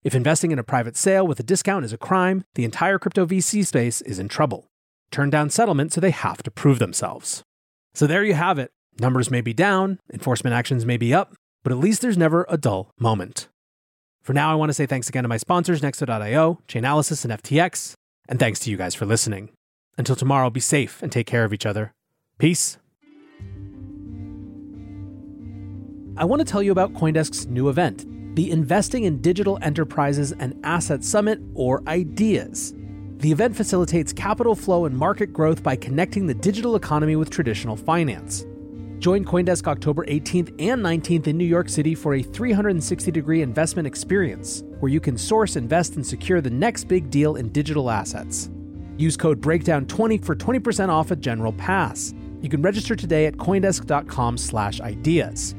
If 0.06 0.16
investing 0.16 0.54
in 0.54 0.58
a 0.58 0.64
private 0.64 0.96
sale 0.96 1.28
with 1.28 1.38
a 1.42 1.44
discount 1.44 1.84
is 1.84 1.92
a 1.92 1.98
crime, 1.98 2.46
the 2.56 2.64
entire 2.64 2.98
crypto 2.98 3.26
VC 3.26 3.66
space 3.66 4.00
is 4.00 4.18
in 4.18 4.30
trouble. 4.30 4.68
Turn 5.12 5.30
down 5.30 5.50
settlement 5.50 5.92
so 5.92 6.00
they 6.00 6.12
have 6.12 6.42
to 6.44 6.50
prove 6.50 6.80
themselves. 6.80 7.44
So 7.94 8.08
there 8.08 8.24
you 8.24 8.36
have 8.36 8.58
it. 8.58 8.72
Numbers 9.02 9.30
may 9.30 9.42
be 9.42 9.52
down, 9.52 10.00
enforcement 10.14 10.54
actions 10.54 10.86
may 10.86 10.96
be 10.96 11.14
up, 11.14 11.36
but 11.62 11.74
at 11.74 11.78
least 11.78 12.02
there's 12.02 12.18
never 12.18 12.46
a 12.48 12.56
dull 12.56 12.90
moment. 12.98 13.50
For 14.24 14.32
now, 14.32 14.50
I 14.50 14.56
want 14.56 14.70
to 14.70 14.74
say 14.74 14.86
thanks 14.86 15.10
again 15.10 15.26
to 15.26 15.28
my 15.28 15.36
sponsors, 15.36 15.82
Nexo.io, 15.82 16.62
Chainalysis, 16.70 17.26
and 17.26 17.34
FTX, 17.34 17.96
and 18.30 18.40
thanks 18.40 18.62
to 18.62 18.72
you 18.72 18.78
guys 18.78 18.96
for 18.96 19.06
listening. 19.06 19.50
Until 19.98 20.16
tomorrow, 20.16 20.50
be 20.50 20.62
safe 20.62 21.04
and 21.04 21.12
take 21.12 21.28
care 21.28 21.44
of 21.44 21.52
each 21.52 21.66
other. 21.66 21.92
Peace. 22.38 22.78
I 26.20 26.26
want 26.26 26.40
to 26.40 26.46
tell 26.46 26.64
you 26.64 26.72
about 26.72 26.94
Coindesk's 26.94 27.46
new 27.46 27.70
event, 27.70 28.08
the 28.36 28.50
Investing 28.50 29.04
in 29.04 29.22
Digital 29.22 29.60
Enterprises 29.62 30.32
and 30.32 30.60
Assets 30.64 31.08
Summit, 31.08 31.40
or 31.54 31.84
IDEAS. 31.86 32.74
The 33.18 33.32
event 33.32 33.56
facilitates 33.56 34.14
capital 34.14 34.56
flow 34.56 34.86
and 34.86 34.98
market 34.98 35.32
growth 35.32 35.62
by 35.62 35.76
connecting 35.76 36.26
the 36.26 36.34
digital 36.34 36.76
economy 36.76 37.16
with 37.16 37.30
traditional 37.30 37.76
finance. 37.76 38.48
Join 38.98 39.26
Coindesk 39.26 39.68
October 39.68 40.08
18th 40.08 40.60
and 40.60 40.84
19th 40.84 41.28
in 41.28 41.38
New 41.38 41.46
York 41.46 41.70
City 41.70 41.94
for 41.94 42.16
a 42.16 42.24
360 42.24 43.12
degree 43.12 43.44
investment 43.44 43.86
experience 43.86 44.64
where 44.80 44.92
you 44.92 45.00
can 45.00 45.20
source, 45.20 45.56
invest, 45.56 45.98
and 45.98 46.06
secure 46.06 46.42
the 46.42 46.50
next 46.50 46.86
big 46.86 47.12
deal 47.12 47.36
in 47.36 47.50
digital 47.50 47.92
assets. 47.92 48.50
Use 48.98 49.18
code 49.18 49.40
BREAKDOWN20 49.40 50.26
for 50.26 50.36
20% 50.36 50.90
off 50.90 51.12
a 51.12 51.16
general 51.16 51.54
pass. 51.54 52.16
You 52.42 52.50
can 52.50 52.64
register 52.64 52.96
today 52.96 53.28
at 53.28 53.38
coindesk.com/ideas. 53.38 55.56